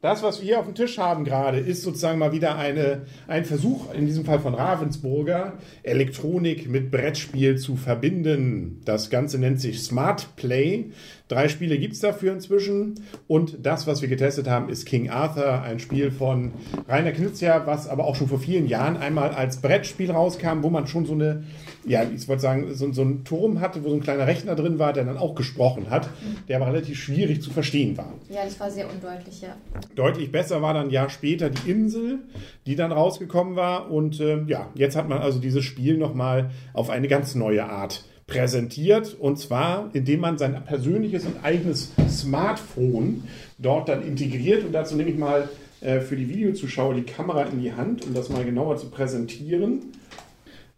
Das, 0.02 0.22
was 0.22 0.42
wir 0.42 0.46
hier 0.46 0.60
auf 0.60 0.66
dem 0.66 0.76
Tisch 0.76 0.98
haben 0.98 1.24
gerade, 1.24 1.60
ist 1.60 1.84
sozusagen 1.84 2.20
mal 2.20 2.32
wieder 2.34 2.58
eine, 2.58 3.04
ein 3.28 3.46
Versuch, 3.46 3.94
in 3.94 4.06
diesem 4.06 4.26
Fall 4.26 4.40
von 4.40 4.56
Ravensburger, 4.56 5.54
Elektronik 5.84 6.68
mit 6.68 6.92
Brettspiel 6.92 7.58
zu 7.58 7.76
verbinden. 7.76 8.82
Das 8.84 9.10
Ganze 9.10 9.38
nennt 9.38 9.62
sich 9.62 9.82
Smart 9.82 10.36
Play. 10.36 10.92
Drei 11.28 11.48
Spiele 11.48 11.78
gibt 11.78 11.94
es 11.94 12.00
dafür 12.00 12.34
inzwischen. 12.34 12.96
Und 13.28 13.60
das, 13.66 13.88
was 13.88 14.02
wir 14.02 14.10
getestet 14.10 14.50
haben, 14.50 14.70
ist 14.70 14.86
King 14.86 15.10
Arthur, 15.10 15.62
ein 15.62 15.80
Spiel 15.80 16.12
von 16.12 16.52
Rainer 16.90 17.12
Knizia, 17.12 17.66
was 17.66 17.88
aber 17.88 18.06
auch 18.06 18.16
schon 18.16 18.28
vor 18.28 18.40
vielen 18.40 18.68
Jahren 18.68 18.98
einmal 18.98 19.30
als 19.30 19.62
Brettspiel 19.62 20.12
rauskam, 20.12 20.64
wo 20.64 20.70
man 20.70 20.88
schon 20.88 21.06
so 21.06 21.14
eine, 21.14 21.44
ja, 21.86 22.04
ich 22.04 22.28
wollte 22.28 22.42
sagen, 22.42 22.74
so, 22.74 22.92
so 22.92 23.02
einen 23.02 23.24
Turm 23.24 23.60
hatte, 23.60 23.84
wo 23.84 23.90
so 23.90 23.96
ein 23.96 24.02
kleiner 24.02 24.28
Rechner 24.28 24.56
drin 24.56 24.80
war, 24.80 24.94
der 24.94 25.04
dann 25.04 25.18
auch 25.18 25.36
gesprochen 25.36 25.90
hat, 25.90 26.10
der 26.48 26.58
aber 26.58 26.68
relativ 26.68 27.00
schwierig 27.00 27.42
zu 27.42 27.52
verstehen 27.52 27.98
war. 27.98 28.14
Ja, 28.30 28.44
das 28.44 28.60
war 28.60 28.70
sehr 28.70 28.90
undeutlich, 28.90 29.42
ja. 29.42 29.56
Deutlich 29.96 30.32
besser 30.32 30.62
war 30.62 30.74
dann 30.74 30.88
ein 30.88 30.92
Jahr 30.92 31.10
später 31.10 31.50
die 31.50 31.70
Insel, 31.70 32.20
die 32.66 32.76
dann 32.76 32.92
rausgekommen 32.92 33.56
war. 33.56 33.92
Und 33.92 34.20
ähm, 34.20 34.48
ja, 34.48 34.70
jetzt 34.76 34.96
hat 34.96 35.10
man 35.10 35.20
also 35.20 35.40
dieses 35.40 35.64
Spiel 35.64 35.98
nochmal 35.98 36.52
auf 36.74 36.90
eine 36.90 37.08
ganz 37.08 37.36
neue 37.36 37.66
Art 37.66 38.06
präsentiert. 38.28 39.16
Und 39.20 39.40
zwar, 39.40 39.90
indem 39.94 40.22
man 40.22 40.38
sein 40.38 40.64
persönliches 40.66 41.26
und 41.26 41.44
eigenes 41.44 41.92
Smartphone 42.10 43.24
dort 43.58 43.90
dann 43.90 44.06
integriert. 44.06 44.64
Und 44.64 44.72
dazu 44.72 44.96
nehme 44.96 45.10
ich 45.10 45.18
mal 45.18 45.50
äh, 45.82 46.00
für 46.00 46.16
die 46.16 46.30
Videozuschauer 46.30 46.94
die 46.94 47.04
Kamera 47.04 47.44
in 47.44 47.62
die 47.62 47.74
Hand, 47.74 48.06
um 48.06 48.14
das 48.14 48.30
mal 48.30 48.46
genauer 48.46 48.78
zu 48.78 48.90
präsentieren. 48.90 49.92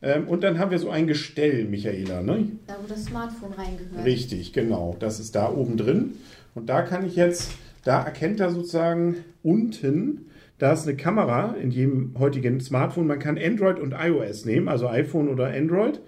Ähm, 0.03 0.27
und 0.27 0.43
dann 0.43 0.59
haben 0.59 0.69
wir 0.69 0.79
so 0.79 0.89
ein 0.89 1.07
Gestell, 1.07 1.65
Michaela, 1.65 2.21
ne? 2.21 2.49
Da, 2.67 2.75
wo 2.81 2.87
das 2.87 3.05
Smartphone 3.05 3.53
reingehört. 3.53 4.05
Richtig, 4.05 4.51
genau. 4.51 4.97
Das 4.99 5.19
ist 5.19 5.33
da 5.33 5.49
oben 5.49 5.77
drin. 5.77 6.15
Und 6.53 6.67
da 6.67 6.81
kann 6.81 7.05
ich 7.05 7.15
jetzt, 7.15 7.53
da 7.85 8.03
erkennt 8.03 8.41
er 8.41 8.51
sozusagen 8.51 9.23
unten, 9.41 10.29
da 10.59 10.73
ist 10.73 10.87
eine 10.87 10.95
Kamera 10.95 11.55
in 11.59 11.71
jedem 11.71 12.15
heutigen 12.19 12.59
Smartphone. 12.59 13.07
Man 13.07 13.19
kann 13.19 13.37
Android 13.37 13.79
und 13.79 13.93
iOS 13.93 14.45
nehmen, 14.45 14.67
also 14.67 14.87
iPhone 14.87 15.29
oder 15.29 15.47
Android. 15.47 15.99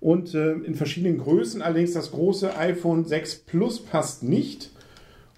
Und 0.00 0.34
äh, 0.34 0.52
in 0.52 0.74
verschiedenen 0.74 1.18
Größen. 1.18 1.62
Allerdings 1.62 1.92
das 1.92 2.12
große 2.12 2.56
iPhone 2.56 3.04
6 3.04 3.40
Plus 3.40 3.84
passt 3.84 4.22
nicht. 4.22 4.70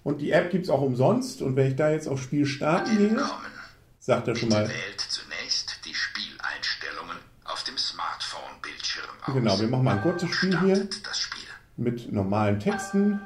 Und 0.03 0.21
die 0.21 0.31
App 0.31 0.51
gibt 0.51 0.65
es 0.65 0.69
auch 0.69 0.81
umsonst. 0.81 1.41
Und 1.41 1.55
wenn 1.55 1.67
ich 1.67 1.75
da 1.75 1.91
jetzt 1.91 2.07
auf 2.07 2.21
Spiel 2.21 2.45
starten 2.45 2.97
gehe, 2.97 3.17
sagt 3.99 4.27
er 4.27 4.35
schon 4.35 4.49
mal, 4.49 4.67
Wählt 4.67 5.04
aus. 9.27 9.33
Genau, 9.33 9.59
wir 9.59 9.67
machen 9.67 9.83
mal 9.83 9.95
ein 9.97 10.01
kurzes 10.01 10.29
Spiel 10.31 10.59
hier. 10.61 10.87
Mit 11.77 12.11
normalen 12.11 12.59
Texten. 12.59 13.19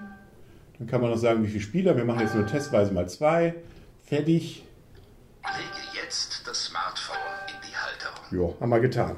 Dann 0.77 0.87
kann 0.87 1.01
man 1.01 1.11
noch 1.11 1.17
sagen, 1.17 1.43
wie 1.43 1.47
viele 1.47 1.61
Spieler. 1.61 1.97
Wir 1.97 2.05
machen 2.05 2.21
jetzt 2.21 2.35
nur 2.35 2.47
testweise 2.47 2.93
mal 2.93 3.07
zwei. 3.09 3.55
Fertig. 4.05 4.63
Lege 5.43 6.03
jetzt 6.03 6.47
das 6.47 6.65
Smartphone 6.65 7.17
in 7.47 7.69
die 7.69 7.75
Halterung. 7.75 8.25
Jo, 8.31 8.57
haben 8.59 8.69
wir 8.69 8.79
getan. 8.79 9.17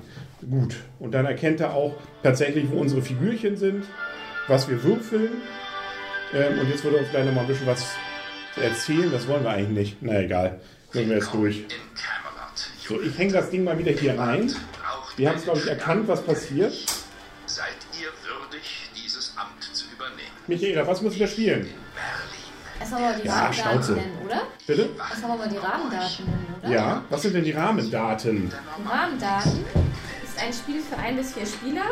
Gut. 0.50 0.78
Und 1.00 1.14
dann 1.14 1.26
erkennt 1.26 1.60
er 1.60 1.74
auch 1.74 1.96
tatsächlich, 2.24 2.70
wo 2.72 2.80
unsere 2.80 3.02
Figürchen 3.02 3.58
sind, 3.58 3.86
was 4.48 4.68
wir 4.68 4.84
würfeln. 4.84 5.30
Ähm, 6.34 6.60
und 6.60 6.70
jetzt 6.70 6.84
würde 6.84 6.98
er 6.98 7.04
uns 7.04 7.12
gleich 7.12 7.26
noch 7.26 7.34
mal 7.34 7.42
ein 7.42 7.48
bisschen 7.48 7.68
was 7.68 7.86
erzählen. 8.56 9.12
Das 9.12 9.28
wollen 9.28 9.44
wir 9.44 9.52
eigentlich 9.52 9.78
nicht. 9.78 9.98
Na 10.02 10.20
egal. 10.20 10.60
Gehen 10.92 11.10
wir 11.10 11.18
jetzt 11.18 11.34
durch. 11.34 11.64
So, 12.88 13.00
ich 13.00 13.18
hänge 13.18 13.34
das 13.34 13.50
Ding 13.50 13.64
mal 13.64 13.78
wieder 13.78 13.92
hier 13.92 14.18
rein. 14.18 14.52
Wir 15.18 15.30
haben 15.30 15.38
es, 15.38 15.44
glaube 15.44 15.60
ich, 15.60 15.68
erkannt, 15.68 16.08
was 16.08 16.24
passiert. 16.24 16.74
Seid 17.46 17.68
ihr 18.00 18.08
würdig, 18.24 18.90
dieses 18.96 19.34
Amt 19.38 19.64
zu 19.76 19.86
übernehmen? 19.94 20.32
Michaela, 20.48 20.88
was 20.88 21.02
müssen 21.02 21.20
wir 21.20 21.28
spielen? 21.28 21.68
Erstmal 22.80 23.02
mal 23.02 23.20
die 23.22 23.28
Ja, 23.28 23.34
Rahmendaten 23.34 23.72
Schnauze. 23.74 23.92
nennen, 23.94 24.18
oder? 24.26 24.42
Bitte? 24.66 24.90
Erstmal 24.98 25.38
mal 25.38 25.50
die 25.50 25.58
Rahmendaten 25.58 26.26
nennen, 26.26 26.56
oder? 26.64 26.70
Ja. 26.72 27.04
Was 27.10 27.22
sind 27.22 27.36
denn 27.36 27.44
die 27.44 27.52
Rahmendaten? 27.52 28.50
Die 28.50 28.88
Rahmendaten 28.90 29.66
ist 30.24 30.40
ein 30.42 30.54
Spiel 30.54 30.82
für 30.82 30.98
ein 30.98 31.18
bis 31.18 31.34
vier 31.34 31.46
Spieler. 31.46 31.84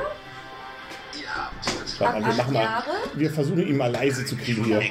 Ihr 1.19 1.35
habt 1.35 1.99
mal, 1.99 2.19
wir 2.21 2.27
acht 2.29 2.37
machen 2.37 2.53
mal. 2.53 2.63
Jahre. 2.63 2.91
Wir 3.15 3.31
versuchen 3.31 3.67
ihn 3.67 3.77
mal 3.77 3.91
leise 3.91 4.25
zu 4.25 4.35
kriegen 4.37 4.63
hier. 4.63 4.81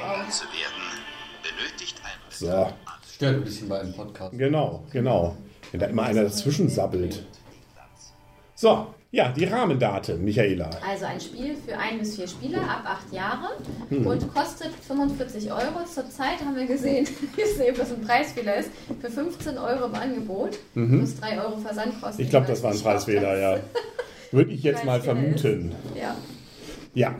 So. 2.29 2.73
Stört 3.13 3.35
ein 3.35 3.43
bisschen 3.43 3.67
bei 3.67 3.79
einem 3.81 3.93
Podcast. 3.93 4.37
Genau, 4.37 4.85
genau. 4.91 5.35
Wenn 5.71 5.79
da 5.81 5.87
immer 5.87 6.03
einer 6.03 6.23
dazwischen 6.23 6.69
sabbelt. 6.69 7.25
So, 8.61 8.87
ja, 9.11 9.29
die 9.29 9.45
Rahmendaten, 9.45 10.21
Michaela. 10.21 10.69
Also 10.85 11.05
ein 11.05 11.21
Spiel 11.21 11.55
für 11.55 11.77
ein 11.77 11.97
bis 11.99 12.17
vier 12.17 12.27
Spieler 12.27 12.59
ab 12.61 12.83
acht 12.85 13.13
Jahre 13.13 13.51
Hm. 13.87 14.05
und 14.05 14.33
kostet 14.33 14.71
45 14.85 15.49
Euro. 15.49 15.85
Zurzeit 15.85 16.41
haben 16.41 16.57
wir 16.57 16.65
gesehen, 16.65 17.07
ich 17.37 17.55
sehe, 17.55 17.73
was 17.77 17.89
ein 17.93 18.01
Preisfehler 18.01 18.57
ist, 18.57 18.69
für 18.99 19.09
15 19.09 19.57
Euro 19.57 19.85
im 19.85 19.95
Angebot. 19.95 20.57
Plus 20.73 21.15
3 21.21 21.41
Euro 21.41 21.55
Versandkosten. 21.59 22.17
Mhm. 22.17 22.23
Ich 22.25 22.29
glaube, 22.29 22.47
das 22.47 22.61
war 22.61 22.71
ein 22.73 22.79
Preisfehler, 22.81 23.37
ja. 23.39 23.59
Würde 24.31 24.51
ich 24.51 24.61
jetzt 24.61 24.83
mal 24.83 24.99
Preisfehler 24.99 25.29
ist. 25.35 25.41
vermuten. 25.41 25.75
Ja. 25.95 26.15
Ja, 26.95 27.15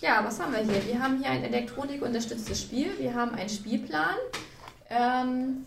Ja, 0.00 0.22
was 0.24 0.40
haben 0.40 0.52
wir 0.54 0.60
hier? 0.60 0.86
Wir 0.86 1.02
haben 1.02 1.18
hier 1.18 1.30
ein 1.30 1.44
elektronikunterstütztes 1.44 2.62
Spiel. 2.62 2.86
Wir 2.98 3.14
haben 3.14 3.34
einen 3.34 3.50
Spielplan. 3.50 4.14
Ähm, 4.88 5.66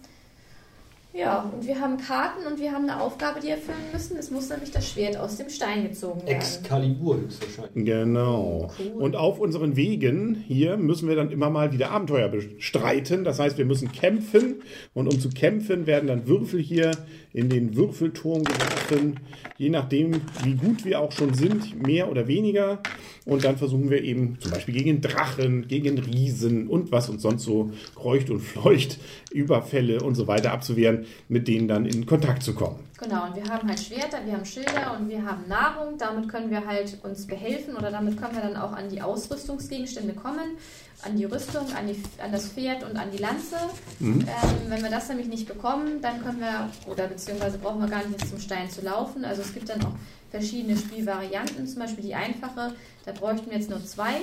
ja, 1.16 1.50
und 1.54 1.66
wir 1.66 1.80
haben 1.80 1.98
Karten 1.98 2.46
und 2.46 2.60
wir 2.60 2.72
haben 2.72 2.90
eine 2.90 3.02
Aufgabe, 3.02 3.40
die 3.40 3.50
erfüllen 3.50 3.78
müssen. 3.94 4.18
Es 4.18 4.32
muss 4.32 4.50
nämlich 4.50 4.72
das 4.72 4.90
Schwert 4.90 5.16
aus 5.16 5.38
dem 5.38 5.50
Stein 5.50 5.84
gezogen 5.84 6.22
werden. 6.22 6.36
Excalibur 6.36 7.18
höchstwahrscheinlich. 7.18 7.86
genau. 7.86 8.70
Cool. 8.78 9.02
Und 9.02 9.16
auf 9.16 9.40
unseren 9.40 9.76
Wegen 9.78 10.36
hier 10.36 10.76
müssen 10.76 11.08
wir 11.08 11.16
dann 11.16 11.32
immer 11.32 11.50
mal 11.50 11.72
wieder 11.72 11.92
Abenteuer 11.92 12.28
bestreiten. 12.28 13.24
Das 13.24 13.40
heißt, 13.40 13.58
wir 13.58 13.66
müssen 13.66 13.92
kämpfen. 13.92 14.62
Und 14.94 15.08
um 15.08 15.20
zu 15.20 15.30
kämpfen, 15.30 15.88
werden 15.88 16.08
dann 16.08 16.28
Würfel 16.28 16.60
hier 16.60 16.92
in 17.32 17.50
den 17.50 17.76
Würfelturm 17.76 18.44
geworfen. 18.44 19.20
Je 19.58 19.70
nachdem, 19.70 20.22
wie 20.44 20.56
gut 20.56 20.84
wir 20.84 21.00
auch 21.00 21.14
schon 21.14 21.34
sind, 21.34 21.82
mehr 21.82 22.10
oder 22.12 22.28
weniger. 22.28 22.80
Und 23.26 23.44
dann 23.44 23.58
versuchen 23.58 23.90
wir 23.90 24.04
eben 24.04 24.38
zum 24.40 24.52
Beispiel 24.52 24.76
gegen 24.76 25.02
Drachen, 25.02 25.68
gegen 25.68 25.98
Riesen 25.98 26.68
und 26.68 26.92
was 26.92 27.10
uns 27.10 27.24
sonst 27.24 27.44
so 27.44 27.72
kreucht 27.96 28.30
und 28.30 28.40
fleucht, 28.40 29.00
Überfälle 29.32 30.02
und 30.02 30.14
so 30.16 30.28
weiter 30.28 30.52
abzuwehren, 30.52 31.06
mit 31.28 31.48
denen 31.48 31.68
dann 31.68 31.86
in 31.86 32.06
Kontakt 32.06 32.44
zu 32.44 32.54
kommen. 32.54 32.80
Genau, 32.98 33.26
und 33.26 33.36
wir 33.36 33.44
haben 33.44 33.68
halt 33.68 33.80
Schwerter, 33.80 34.20
wir 34.26 34.34
haben 34.34 34.46
Schilder 34.46 34.98
und 34.98 35.10
wir 35.10 35.26
haben 35.26 35.48
Nahrung. 35.50 35.98
Damit 35.98 36.30
können 36.30 36.50
wir 36.50 36.66
halt 36.66 36.98
uns 37.04 37.28
behelfen 37.28 37.76
oder 37.76 37.92
damit 37.92 38.18
können 38.22 38.36
wir 38.36 38.42
dann 38.42 38.56
auch 38.56 38.72
an 38.72 38.90
die 38.90 39.02
Ausrüstungsgegenstände 39.02 40.14
kommen, 40.14 40.58
an 41.04 41.16
die 41.16 41.26
Rüstung, 41.26 41.66
an, 41.76 41.88
die, 41.88 42.02
an 42.22 42.32
das 42.32 42.50
Pferd 42.50 42.84
und 42.84 42.98
an 42.98 43.12
die 43.12 43.18
Lanze. 43.18 43.56
Ähm, 44.02 44.26
wenn 44.68 44.82
wir 44.82 44.90
das 44.90 45.10
nämlich 45.10 45.28
nicht 45.28 45.48
bekommen, 45.48 46.02
dann 46.02 46.22
können 46.24 46.40
wir, 46.40 46.70
oder 46.88 47.08
beziehungsweise 47.08 47.58
brauchen 47.58 47.82
wir 47.82 47.88
gar 47.88 48.00
nicht 48.06 48.20
jetzt 48.20 48.30
zum 48.30 48.40
Stein 48.40 48.70
zu 48.70 48.82
laufen. 48.82 49.26
Also 49.26 49.42
es 49.42 49.54
gibt 49.54 49.70
dann 49.70 49.84
auch 49.84 49.94
verschiedene 50.32 50.78
Spielvarianten, 50.78 51.68
zum 51.68 51.80
Beispiel 51.80 52.04
die 52.04 52.16
einfache, 52.16 52.74
da 53.06 53.12
bräuchten 53.12 53.50
wir 53.50 53.58
jetzt 53.58 53.70
nur 53.70 53.84
zwei 53.86 54.14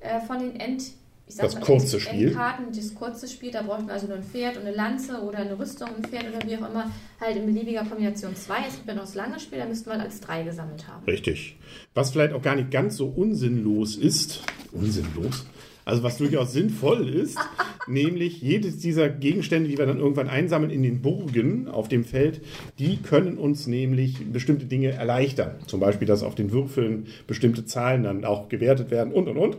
äh, 0.00 0.20
von 0.26 0.40
den 0.40 0.58
End. 0.58 0.82
Ich 1.26 1.36
Das 1.36 1.54
mal, 1.54 1.60
kurze 1.62 2.00
Spiel. 2.00 2.28
Endkarten, 2.28 2.66
das 2.74 2.94
kurze 2.94 3.26
Spiel, 3.28 3.50
da 3.50 3.62
bräuchten 3.62 3.86
wir 3.86 3.94
also 3.94 4.06
nur 4.06 4.16
ein 4.16 4.22
Pferd 4.22 4.56
und 4.58 4.66
eine 4.66 4.76
Lanze 4.76 5.22
oder 5.22 5.38
eine 5.38 5.58
Rüstung, 5.58 5.88
ein 5.96 6.04
Pferd 6.04 6.24
oder 6.28 6.46
wie 6.46 6.56
auch 6.56 6.68
immer, 6.68 6.90
halt 7.18 7.36
in 7.36 7.46
beliebiger 7.46 7.82
Kombination 7.84 8.36
zwei. 8.36 8.66
Es 8.68 8.74
gibt 8.74 8.88
ja 8.88 8.94
noch 8.94 9.04
das 9.04 9.14
lange 9.14 9.40
Spiel, 9.40 9.58
da 9.58 9.64
müssten 9.64 9.88
wir 9.88 9.98
als 9.98 10.20
drei 10.20 10.42
gesammelt 10.42 10.86
haben. 10.86 11.02
Richtig. 11.06 11.56
Was 11.94 12.10
vielleicht 12.10 12.34
auch 12.34 12.42
gar 12.42 12.56
nicht 12.56 12.70
ganz 12.70 12.96
so 12.96 13.06
unsinnlos 13.06 13.96
ist, 13.96 14.42
unsinnlos, 14.72 15.46
also 15.84 16.02
was 16.02 16.18
durchaus 16.18 16.52
sinnvoll 16.52 17.08
ist, 17.08 17.38
nämlich 17.86 18.40
jedes 18.40 18.78
dieser 18.78 19.08
Gegenstände, 19.08 19.68
die 19.68 19.78
wir 19.78 19.86
dann 19.86 19.98
irgendwann 19.98 20.28
einsammeln 20.28 20.70
in 20.70 20.82
den 20.82 21.02
Burgen 21.02 21.68
auf 21.68 21.88
dem 21.88 22.04
Feld, 22.04 22.40
die 22.78 22.98
können 22.98 23.38
uns 23.38 23.66
nämlich 23.66 24.32
bestimmte 24.32 24.66
Dinge 24.66 24.90
erleichtern. 24.90 25.56
Zum 25.66 25.80
Beispiel, 25.80 26.08
dass 26.08 26.22
auf 26.22 26.34
den 26.34 26.52
Würfeln 26.52 27.06
bestimmte 27.26 27.64
Zahlen 27.64 28.02
dann 28.02 28.24
auch 28.24 28.48
gewertet 28.48 28.90
werden 28.90 29.12
und 29.12 29.28
und 29.28 29.36
und. 29.36 29.56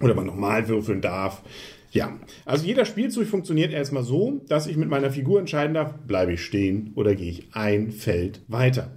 Oder 0.00 0.14
man 0.14 0.26
nochmal 0.26 0.68
würfeln 0.68 1.00
darf. 1.00 1.42
Ja, 1.92 2.12
also 2.44 2.66
jeder 2.66 2.84
Spielzug 2.84 3.26
funktioniert 3.26 3.72
erstmal 3.72 4.02
so, 4.02 4.40
dass 4.48 4.66
ich 4.66 4.76
mit 4.76 4.88
meiner 4.88 5.12
Figur 5.12 5.38
entscheiden 5.38 5.74
darf, 5.74 5.94
bleibe 6.08 6.32
ich 6.32 6.44
stehen 6.44 6.90
oder 6.96 7.14
gehe 7.14 7.30
ich 7.30 7.46
ein 7.52 7.92
Feld 7.92 8.40
weiter. 8.48 8.90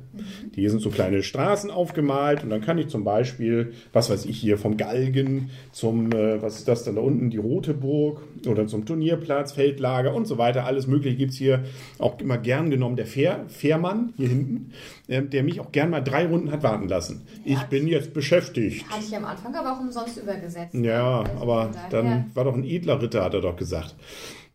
Hier 0.53 0.69
sind 0.69 0.81
so 0.81 0.89
kleine 0.89 1.23
Straßen 1.23 1.71
aufgemalt 1.71 2.43
und 2.43 2.49
dann 2.49 2.61
kann 2.61 2.77
ich 2.77 2.87
zum 2.87 3.03
Beispiel, 3.03 3.73
was 3.93 4.09
weiß 4.09 4.25
ich 4.25 4.37
hier, 4.37 4.57
vom 4.57 4.77
Galgen 4.77 5.49
zum, 5.71 6.11
äh, 6.11 6.41
was 6.41 6.57
ist 6.57 6.67
das 6.67 6.83
dann 6.83 6.95
da 6.95 7.01
unten, 7.01 7.29
die 7.29 7.37
Rote 7.37 7.73
Burg 7.73 8.21
oder 8.47 8.67
zum 8.67 8.85
Turnierplatz, 8.85 9.51
Feldlager 9.51 10.13
und 10.13 10.25
so 10.27 10.37
weiter. 10.37 10.65
Alles 10.65 10.87
Mögliche 10.87 11.17
gibt 11.17 11.31
es 11.31 11.37
hier 11.37 11.63
auch 11.99 12.19
immer 12.19 12.37
gern 12.37 12.69
genommen. 12.69 12.95
Der 12.95 13.05
Fähr, 13.05 13.45
Fährmann 13.47 14.13
hier 14.17 14.29
hinten, 14.29 14.71
ähm, 15.07 15.29
der 15.29 15.43
mich 15.43 15.59
auch 15.59 15.71
gern 15.71 15.89
mal 15.89 16.01
drei 16.01 16.25
Runden 16.25 16.51
hat 16.51 16.63
warten 16.63 16.87
lassen. 16.87 17.21
Ich 17.45 17.61
bin 17.63 17.87
jetzt 17.87 18.13
beschäftigt. 18.13 18.89
Hatte 18.89 19.03
ich 19.07 19.15
am 19.15 19.25
Anfang 19.25 19.53
aber 19.55 19.73
auch 19.73 19.79
umsonst 19.79 20.17
übergesetzt. 20.17 20.73
Ja, 20.73 21.21
Also 21.21 21.41
aber 21.41 21.71
dann 21.89 22.31
war 22.33 22.43
doch 22.43 22.55
ein 22.55 22.63
edler 22.63 23.01
Ritter, 23.01 23.23
hat 23.23 23.33
er 23.33 23.41
doch 23.41 23.55
gesagt. 23.55 23.95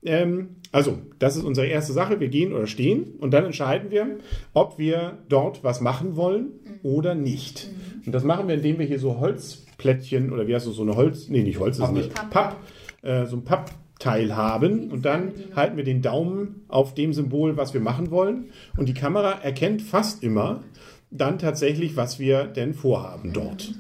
Ähm, 0.05 0.57
also, 0.73 0.99
das 1.19 1.37
ist 1.37 1.45
unsere 1.45 1.67
erste 1.67 1.93
Sache. 1.93 2.19
Wir 2.21 2.29
gehen 2.29 2.53
oder 2.53 2.67
stehen 2.67 3.15
und 3.21 3.33
dann 3.33 3.45
entscheiden 3.45 3.91
wir, 3.91 4.19
ob 4.53 4.79
wir 4.79 5.19
dort 5.29 5.63
was 5.63 5.81
machen 5.81 6.17
wollen 6.17 6.53
oder 6.83 7.15
nicht. 7.15 7.69
Und 8.07 8.13
das 8.13 8.25
machen 8.25 8.49
wir, 8.49 8.57
indem 8.57 8.79
wir 8.79 8.87
hier 8.87 8.99
so 8.99 9.21
Holzplättchen 9.21 10.33
oder 10.33 10.47
wie 10.47 10.55
heißt 10.55 10.67
das, 10.67 10.75
so 10.75 10.83
eine 10.83 10.97
Holz, 10.97 11.29
nee, 11.29 11.43
nicht 11.43 11.59
Holz 11.59 11.79
ist 11.79 11.85
es 11.85 11.89
Pappe. 11.89 11.99
nicht, 11.99 12.31
Papp, 12.31 12.57
äh, 13.03 13.27
so 13.27 13.37
ein 13.37 13.45
Pappteil 13.45 14.35
haben 14.35 14.91
und 14.91 15.05
dann 15.05 15.33
halten 15.55 15.77
wir 15.77 15.85
den 15.85 16.03
Daumen 16.03 16.63
auf 16.69 16.95
dem 16.95 17.13
Symbol, 17.13 17.57
was 17.57 17.75
wir 17.75 17.81
machen 17.81 18.11
wollen 18.11 18.47
und 18.77 18.89
die 18.89 18.95
Kamera 18.95 19.33
erkennt 19.43 19.83
fast 19.83 20.25
immer 20.25 20.65
dann 21.11 21.39
tatsächlich, 21.39 21.97
was 21.97 22.19
wir 22.19 22.45
denn 22.45 22.75
vorhaben 22.75 23.33
dort 23.33 23.75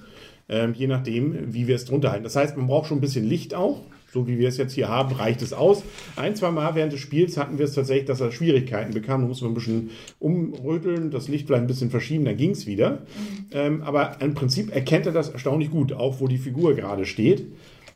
ähm, 0.52 0.74
je 0.74 0.86
nachdem, 0.86 1.54
wie 1.54 1.66
wir 1.66 1.76
es 1.76 1.86
drunter 1.86 2.10
halten. 2.10 2.24
Das 2.24 2.36
heißt, 2.36 2.56
man 2.56 2.66
braucht 2.66 2.88
schon 2.88 2.98
ein 2.98 3.00
bisschen 3.00 3.24
Licht 3.24 3.54
auch. 3.54 3.80
So 4.12 4.26
wie 4.26 4.38
wir 4.38 4.48
es 4.48 4.58
jetzt 4.58 4.74
hier 4.74 4.90
haben, 4.90 5.14
reicht 5.14 5.40
es 5.40 5.54
aus. 5.54 5.82
Ein, 6.16 6.36
zwei 6.36 6.50
Mal 6.50 6.74
während 6.74 6.92
des 6.92 7.00
Spiels 7.00 7.38
hatten 7.38 7.56
wir 7.56 7.64
es 7.64 7.72
tatsächlich, 7.72 8.04
dass 8.04 8.20
er 8.20 8.30
Schwierigkeiten 8.30 8.92
bekam. 8.92 9.22
Da 9.22 9.26
mussten 9.26 9.46
wir 9.46 9.50
ein 9.50 9.54
bisschen 9.54 9.90
umröteln, 10.18 11.10
das 11.10 11.28
Licht 11.28 11.46
vielleicht 11.46 11.62
ein 11.62 11.66
bisschen 11.66 11.88
verschieben, 11.88 12.26
dann 12.26 12.36
ging 12.36 12.50
es 12.50 12.66
wieder. 12.66 13.06
Ähm, 13.52 13.80
aber 13.80 14.18
im 14.20 14.34
Prinzip 14.34 14.74
erkennt 14.74 15.06
er 15.06 15.12
das 15.12 15.30
erstaunlich 15.30 15.70
gut, 15.70 15.94
auch 15.94 16.20
wo 16.20 16.28
die 16.28 16.36
Figur 16.36 16.74
gerade 16.74 17.06
steht. 17.06 17.46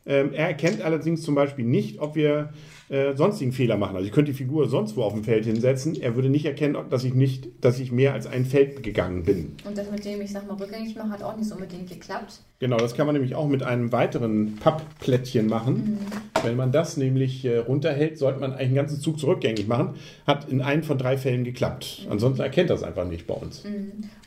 Ähm, 0.06 0.32
er 0.32 0.46
erkennt 0.46 0.80
allerdings 0.80 1.20
zum 1.20 1.34
Beispiel 1.34 1.66
nicht, 1.66 2.00
ob 2.00 2.16
wir 2.16 2.48
äh, 2.88 3.14
sonstigen 3.14 3.52
Fehler 3.52 3.76
machen. 3.76 3.96
Also 3.96 4.06
ich 4.06 4.12
könnte 4.12 4.32
die 4.32 4.36
Figur 4.38 4.68
sonst 4.68 4.96
wo 4.96 5.02
auf 5.02 5.12
dem 5.12 5.24
Feld 5.24 5.44
hinsetzen. 5.44 6.00
Er 6.00 6.14
würde 6.14 6.28
nicht 6.28 6.44
erkennen, 6.46 6.76
dass 6.90 7.04
ich 7.04 7.14
nicht, 7.14 7.48
dass 7.60 7.78
ich 7.80 7.90
mehr 7.92 8.12
als 8.12 8.26
ein 8.26 8.44
Feld 8.44 8.82
gegangen 8.82 9.24
bin. 9.24 9.56
Und 9.64 9.76
das 9.76 9.90
mit 9.90 10.04
dem, 10.04 10.20
ich 10.20 10.32
sag 10.32 10.46
mal, 10.46 10.54
rückgängig 10.56 10.94
machen, 10.96 11.10
hat 11.10 11.22
auch 11.22 11.36
nicht 11.36 11.48
so 11.48 11.54
unbedingt 11.54 11.88
geklappt. 11.88 12.40
Genau, 12.58 12.78
das 12.78 12.94
kann 12.94 13.04
man 13.06 13.14
nämlich 13.14 13.34
auch 13.34 13.48
mit 13.48 13.62
einem 13.62 13.92
weiteren 13.92 14.56
Pappplättchen 14.56 15.46
machen. 15.46 15.98
Wenn 16.42 16.56
man 16.56 16.72
das 16.72 16.96
nämlich 16.96 17.44
äh, 17.44 17.58
runterhält, 17.58 18.16
sollte 18.18 18.40
man 18.40 18.52
eigentlich 18.52 18.66
einen 18.68 18.74
ganzen 18.76 19.00
Zug 19.00 19.18
zurückgängig 19.18 19.66
machen. 19.66 19.94
Hat 20.26 20.48
in 20.48 20.62
einem 20.62 20.82
von 20.82 20.96
drei 20.96 21.18
Fällen 21.18 21.44
geklappt. 21.44 22.06
Ansonsten 22.08 22.42
erkennt 22.42 22.70
das 22.70 22.82
einfach 22.82 23.06
nicht 23.06 23.26
bei 23.26 23.34
uns. 23.34 23.62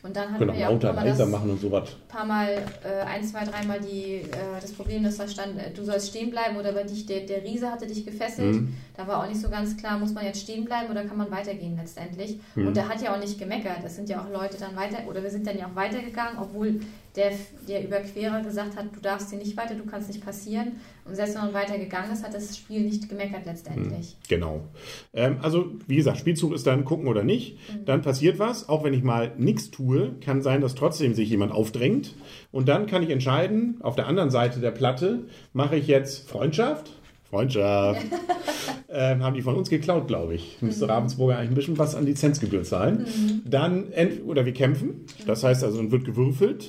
Und 0.02 0.16
dann 0.16 0.38
Genau, 0.38 0.52
wir 0.52 0.60
ja 0.60 0.68
auch 0.68 0.82
ein 0.82 0.94
Mal, 0.94 1.14
das, 1.16 1.28
machen 1.28 1.50
und 1.50 1.60
sowas. 1.60 1.90
paar 2.08 2.24
Mal 2.24 2.62
äh, 2.84 3.04
ein, 3.04 3.24
zwei, 3.24 3.44
dreimal 3.44 3.80
die, 3.80 4.22
äh, 4.22 4.60
das 4.60 4.72
Problem, 4.72 5.02
dass 5.02 5.16
da 5.16 5.26
stand, 5.26 5.58
äh, 5.58 5.70
du 5.74 5.84
sollst 5.84 6.08
stehen 6.08 6.30
bleiben 6.30 6.56
oder 6.56 6.72
bei 6.72 6.84
dich, 6.84 7.06
der, 7.06 7.20
der 7.20 7.42
Riese 7.42 7.70
hatte 7.70 7.86
dich 7.86 8.04
gefesselt. 8.06 8.49
Mhm. 8.52 8.74
Da 8.96 9.06
war 9.06 9.22
auch 9.22 9.28
nicht 9.28 9.40
so 9.40 9.48
ganz 9.48 9.76
klar, 9.76 9.98
muss 9.98 10.12
man 10.12 10.24
jetzt 10.24 10.40
stehen 10.40 10.64
bleiben 10.64 10.90
oder 10.90 11.04
kann 11.04 11.16
man 11.16 11.30
weitergehen 11.30 11.76
letztendlich. 11.76 12.38
Mhm. 12.54 12.68
Und 12.68 12.76
der 12.76 12.88
hat 12.88 13.02
ja 13.02 13.14
auch 13.14 13.20
nicht 13.20 13.38
gemeckert. 13.38 13.78
Es 13.84 13.96
sind 13.96 14.08
ja 14.08 14.22
auch 14.22 14.30
Leute 14.30 14.58
dann 14.58 14.76
weiter, 14.76 14.98
oder 15.08 15.22
wir 15.22 15.30
sind 15.30 15.46
dann 15.46 15.56
ja 15.56 15.66
auch 15.66 15.74
weitergegangen, 15.74 16.38
obwohl 16.38 16.80
der, 17.16 17.32
der 17.66 17.84
Überquerer 17.84 18.42
gesagt 18.42 18.76
hat, 18.76 18.86
du 18.94 19.00
darfst 19.00 19.30
hier 19.30 19.38
nicht 19.38 19.56
weiter, 19.56 19.74
du 19.74 19.84
kannst 19.84 20.08
nicht 20.08 20.24
passieren. 20.24 20.72
Und 21.04 21.16
selbst 21.16 21.34
wenn 21.34 21.42
man 21.42 21.54
weitergegangen 21.54 22.12
ist, 22.12 22.22
hat 22.24 22.34
das 22.34 22.56
Spiel 22.56 22.82
nicht 22.82 23.08
gemeckert 23.08 23.46
letztendlich. 23.46 24.16
Genau. 24.28 24.60
Ähm, 25.12 25.38
also, 25.42 25.72
wie 25.88 25.96
gesagt, 25.96 26.18
Spielzug 26.18 26.52
ist 26.52 26.66
dann 26.66 26.84
gucken 26.84 27.08
oder 27.08 27.24
nicht. 27.24 27.58
Dann 27.84 28.02
passiert 28.02 28.38
was. 28.38 28.68
Auch 28.68 28.84
wenn 28.84 28.94
ich 28.94 29.02
mal 29.02 29.32
nichts 29.38 29.70
tue, 29.70 30.12
kann 30.20 30.42
sein, 30.42 30.60
dass 30.60 30.74
trotzdem 30.74 31.14
sich 31.14 31.28
jemand 31.30 31.52
aufdrängt. 31.52 32.14
Und 32.52 32.68
dann 32.68 32.86
kann 32.86 33.02
ich 33.02 33.10
entscheiden, 33.10 33.78
auf 33.80 33.96
der 33.96 34.06
anderen 34.06 34.30
Seite 34.30 34.60
der 34.60 34.70
Platte, 34.70 35.24
mache 35.52 35.76
ich 35.76 35.88
jetzt 35.88 36.28
Freundschaft? 36.28 36.92
Freundschaft. 37.30 38.04
ähm, 38.88 39.22
haben 39.22 39.34
die 39.34 39.42
von 39.42 39.56
uns 39.56 39.70
geklaut, 39.70 40.08
glaube 40.08 40.34
ich. 40.34 40.58
Müsste 40.60 40.88
Ravensburger 40.88 41.38
eigentlich 41.38 41.50
ein 41.50 41.54
bisschen 41.54 41.78
was 41.78 41.94
an 41.94 42.04
Lizenzgebühr 42.04 42.64
zahlen. 42.64 43.06
Dann, 43.44 43.92
ent 43.92 44.24
oder 44.24 44.44
wir 44.44 44.52
kämpfen. 44.52 45.06
Das 45.26 45.44
heißt 45.44 45.64
also, 45.64 45.78
dann 45.78 45.92
wird 45.92 46.04
gewürfelt. 46.04 46.68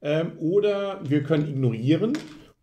Ähm, 0.00 0.32
oder 0.38 1.00
wir 1.04 1.22
können 1.22 1.48
ignorieren. 1.48 2.12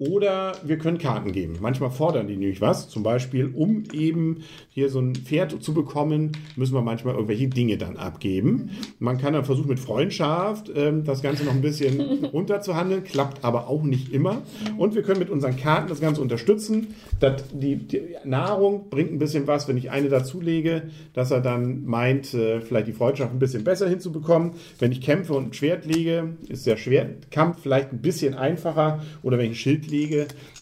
Oder 0.10 0.54
wir 0.64 0.78
können 0.78 0.98
Karten 0.98 1.32
geben. 1.32 1.58
Manchmal 1.62 1.90
fordern 1.90 2.28
die 2.28 2.36
nämlich 2.36 2.60
was. 2.60 2.90
Zum 2.90 3.04
Beispiel, 3.04 3.52
um 3.54 3.84
eben 3.94 4.44
hier 4.70 4.90
so 4.90 5.00
ein 5.00 5.16
Pferd 5.16 5.64
zu 5.64 5.74
bekommen, 5.74 6.32
müssen 6.56 6.74
wir 6.74 6.82
manchmal 6.82 7.14
irgendwelche 7.14 7.48
Dinge 7.48 7.78
dann 7.78 7.96
abgeben. 7.96 8.72
Man 9.00 9.18
kann 9.18 9.34
dann 9.34 9.46
versuchen, 9.46 9.70
mit 9.70 9.80
Freundschaft 9.80 10.70
ähm, 10.76 11.06
das 11.06 11.22
Ganze 11.22 11.46
noch 11.46 11.54
ein 11.54 11.62
bisschen 11.62 12.26
runterzuhandeln. 12.34 13.04
Klappt 13.04 13.46
aber 13.46 13.68
auch 13.70 13.84
nicht 13.84 14.12
immer. 14.12 14.42
Und 14.78 14.96
wir 14.96 15.04
können 15.04 15.20
mit 15.20 15.30
unseren 15.30 15.56
Karten 15.56 15.88
das 15.88 16.02
Ganze 16.02 16.22
unterstützen. 16.22 16.96
Das, 17.20 17.44
die, 17.54 17.78
die 17.78 18.02
Nahrung 18.26 18.90
bringt 18.90 19.12
ein 19.12 19.20
bisschen 19.20 19.48
was, 19.48 19.68
wenn 19.68 19.78
ich 19.78 19.90
eine 19.92 20.10
dazulege, 20.10 20.90
dass 21.14 21.32
er 21.32 21.40
dann 21.40 21.86
meint, 21.86 22.34
äh, 22.34 22.60
vielleicht 22.60 22.88
die 22.88 22.94
Freundschaft 22.94 23.32
ein 23.32 23.40
bisschen 23.40 23.64
besser 23.64 23.88
hinzubekommen. 23.88 24.54
Wenn 24.80 24.92
ich 24.92 25.00
kämpfe 25.00 25.34
und 25.34 25.50
ein 25.50 25.54
Schwert 25.54 25.86
lege, 25.86 26.36
ist 26.50 26.68
der 26.68 26.76
Schwertkampf 26.76 27.62
vielleicht 27.62 27.94
ein 27.94 28.00
bisschen 28.00 28.34
einfacher. 28.34 29.02
Oder 29.22 29.38
wenn 29.38 29.46
ich 29.46 29.52
ein 29.52 29.56
Schild 29.56 29.88
lege, 29.88 29.93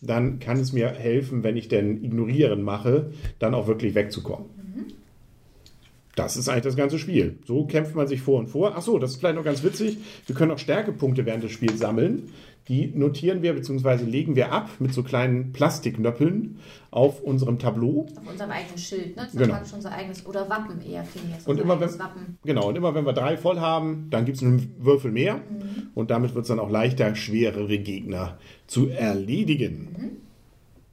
dann 0.02 0.40
kann 0.40 0.60
es 0.60 0.74
mir 0.74 0.90
helfen, 0.90 1.44
wenn 1.44 1.58
ich 1.58 1.68
denn 1.68 2.04
Ignorieren 2.04 2.62
mache, 2.62 3.12
dann 3.40 3.54
auch 3.54 3.68
wirklich 3.68 3.96
wegzukommen. 3.96 4.62
Das 6.16 6.36
ist 6.36 6.50
eigentlich 6.50 6.64
das 6.64 6.76
ganze 6.76 7.00
Spiel. 7.00 7.38
So 7.46 7.66
kämpft 7.66 7.96
man 7.96 8.08
sich 8.08 8.22
vor 8.22 8.40
und 8.40 8.48
vor. 8.48 8.74
Ach 8.76 8.82
so, 8.82 9.00
das 9.00 9.12
ist 9.12 9.18
vielleicht 9.18 9.38
noch 9.38 9.46
ganz 9.46 9.64
witzig. 9.64 9.98
Wir 10.28 10.36
können 10.36 10.52
auch 10.52 10.60
Stärkepunkte 10.60 11.26
während 11.26 11.44
des 11.44 11.52
Spiels 11.52 11.80
sammeln. 11.80 12.30
Die 12.68 12.88
notieren 12.96 13.42
wir 13.42 13.54
bzw. 13.54 14.04
legen 14.04 14.36
wir 14.36 14.52
ab 14.52 14.70
mit 14.80 14.94
so 14.94 15.02
kleinen 15.04 15.52
Plastiknöppeln 15.52 16.60
auf 16.92 17.22
unserem 17.22 17.58
Tableau. 17.58 18.06
Auf 18.16 18.30
unserem 18.32 18.52
eigenen 18.52 18.78
Schild, 18.78 19.16
ne? 19.16 19.24
Das 19.24 19.32
Genau. 19.32 19.44
ist 19.46 19.50
praktisch 19.52 19.74
unser 19.74 19.92
eigenes, 19.92 20.26
oder 20.26 20.48
Wappen 20.50 20.80
eher 20.82 21.04
vielmehr. 21.04 21.38
so 21.40 21.50
Und 21.50 21.60
unser 21.60 21.64
immer 21.64 21.80
wenn, 21.82 22.00
Wappen. 22.00 22.38
genau, 22.46 22.70
und 22.70 22.76
immer 22.76 22.94
wenn 22.94 23.06
wir 23.06 23.14
drei 23.14 23.36
voll 23.38 23.60
haben, 23.60 24.08
dann 24.12 24.26
gibt 24.26 24.38
es 24.38 24.44
einen 24.44 24.76
Würfel 24.80 25.12
mehr. 25.12 25.38
Mhm. 25.38 25.88
Und 25.96 26.12
damit 26.12 26.36
wird 26.36 26.44
es 26.44 26.50
dann 26.50 26.60
auch 26.60 26.70
leichter, 26.70 27.16
schwerere 27.16 27.80
Gegner 27.80 28.38
zu 28.68 28.90
erledigen. 28.90 30.20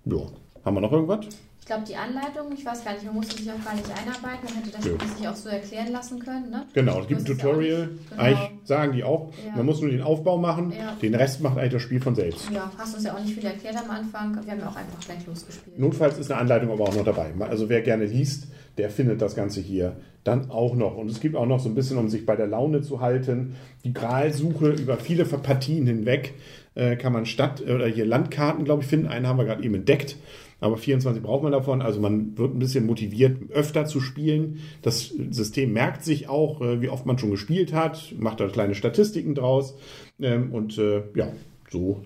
Mhm. 0.06 0.12
Ja. 0.16 0.26
Haben 0.64 0.76
wir 0.76 0.80
noch 0.80 0.92
irgendwas? 0.92 1.26
Ich 1.68 1.74
glaube, 1.74 1.86
die 1.86 1.96
Anleitung, 1.96 2.50
ich 2.56 2.64
weiß 2.64 2.82
gar 2.82 2.94
nicht, 2.94 3.04
man 3.04 3.16
musste 3.16 3.36
sich 3.36 3.52
auch 3.52 3.62
gar 3.62 3.74
nicht 3.74 3.84
einarbeiten, 3.90 4.42
man 4.42 4.54
hätte 4.64 4.70
das 4.74 4.86
Nö. 4.86 4.96
Sich 5.18 5.28
auch 5.28 5.36
so 5.36 5.50
erklären 5.50 5.92
lassen 5.92 6.18
können, 6.18 6.48
ne? 6.48 6.64
Genau, 6.72 7.00
es 7.02 7.08
gibt 7.08 7.20
ein 7.20 7.24
Tutorial. 7.26 7.90
genau. 8.08 8.22
Eigentlich 8.22 8.50
sagen 8.64 8.92
die 8.92 9.04
auch, 9.04 9.30
Ja. 9.46 9.54
man 9.54 9.66
muss 9.66 9.82
nur 9.82 9.90
den 9.90 10.00
Aufbau 10.00 10.38
machen. 10.38 10.72
Ja. 10.72 10.96
Den 11.02 11.14
Rest 11.14 11.42
macht 11.42 11.58
eigentlich 11.58 11.74
das 11.74 11.82
Spiel 11.82 12.00
von 12.00 12.14
selbst. 12.14 12.48
Ja, 12.50 12.72
hast 12.78 12.94
uns 12.94 13.04
ja 13.04 13.14
auch 13.14 13.22
nicht 13.22 13.34
viel 13.34 13.44
erklärt 13.44 13.76
am 13.76 13.90
Anfang. 13.90 14.42
Wir 14.46 14.52
haben 14.52 14.60
ja 14.60 14.66
auch 14.66 14.76
einfach 14.76 14.98
gleich 15.04 15.26
losgespielt. 15.26 15.78
Notfalls 15.78 16.16
ist 16.18 16.30
eine 16.32 16.40
Anleitung 16.40 16.70
aber 16.70 16.84
auch 16.84 16.94
noch 16.94 17.04
dabei. 17.04 17.34
Also 17.40 17.68
wer 17.68 17.82
gerne 17.82 18.06
liest, 18.06 18.48
der 18.78 18.88
findet 18.88 19.20
das 19.20 19.34
Ganze 19.36 19.60
hier 19.60 19.94
dann 20.24 20.50
auch 20.50 20.74
noch. 20.74 20.96
Und 20.96 21.10
es 21.10 21.20
gibt 21.20 21.36
auch 21.36 21.44
noch 21.44 21.60
so 21.60 21.68
ein 21.68 21.74
bisschen, 21.74 21.98
um 21.98 22.08
sich 22.08 22.24
bei 22.24 22.34
der 22.36 22.46
Laune 22.46 22.80
zu 22.80 23.02
halten, 23.02 23.56
die 23.84 23.92
Gralsuche 23.92 24.70
über 24.70 24.96
viele 24.96 25.26
Partien 25.26 25.86
hinweg. 25.86 26.32
Äh, 26.74 26.96
kann 26.96 27.12
man 27.12 27.26
Stadt- 27.26 27.60
oder 27.60 27.86
hier 27.88 28.06
Landkarten, 28.06 28.64
glaube 28.64 28.82
ich, 28.82 28.88
finden. 28.88 29.08
Einen 29.08 29.26
haben 29.26 29.36
wir 29.36 29.44
gerade 29.44 29.62
eben 29.62 29.74
entdeckt. 29.74 30.16
Aber 30.60 30.76
24 30.76 31.22
braucht 31.22 31.42
man 31.42 31.52
davon. 31.52 31.82
Also 31.82 32.00
man 32.00 32.36
wird 32.36 32.54
ein 32.54 32.58
bisschen 32.58 32.86
motiviert, 32.86 33.50
öfter 33.50 33.86
zu 33.86 34.00
spielen. 34.00 34.60
Das 34.82 35.14
System 35.30 35.72
merkt 35.72 36.04
sich 36.04 36.28
auch, 36.28 36.60
äh, 36.60 36.80
wie 36.80 36.88
oft 36.88 37.06
man 37.06 37.18
schon 37.18 37.30
gespielt 37.30 37.72
hat, 37.72 38.14
macht 38.18 38.40
da 38.40 38.48
kleine 38.48 38.74
Statistiken 38.74 39.34
draus. 39.34 39.76
Ähm, 40.20 40.52
und 40.52 40.76
äh, 40.78 41.02
ja, 41.14 41.28
so 41.70 42.02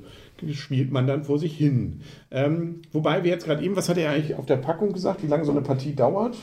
spielt 0.52 0.90
man 0.90 1.06
dann 1.06 1.24
vor 1.24 1.38
sich 1.38 1.56
hin. 1.56 2.00
Ähm, 2.30 2.82
wobei 2.92 3.22
wir 3.22 3.30
jetzt 3.30 3.44
gerade 3.46 3.64
eben, 3.64 3.76
was 3.76 3.88
hat 3.88 3.96
er 3.96 4.10
eigentlich 4.10 4.36
auf 4.36 4.46
der 4.46 4.56
Packung 4.56 4.92
gesagt, 4.92 5.22
wie 5.22 5.28
lange 5.28 5.44
so 5.44 5.52
eine 5.52 5.62
Partie 5.62 5.94
dauert? 5.94 6.36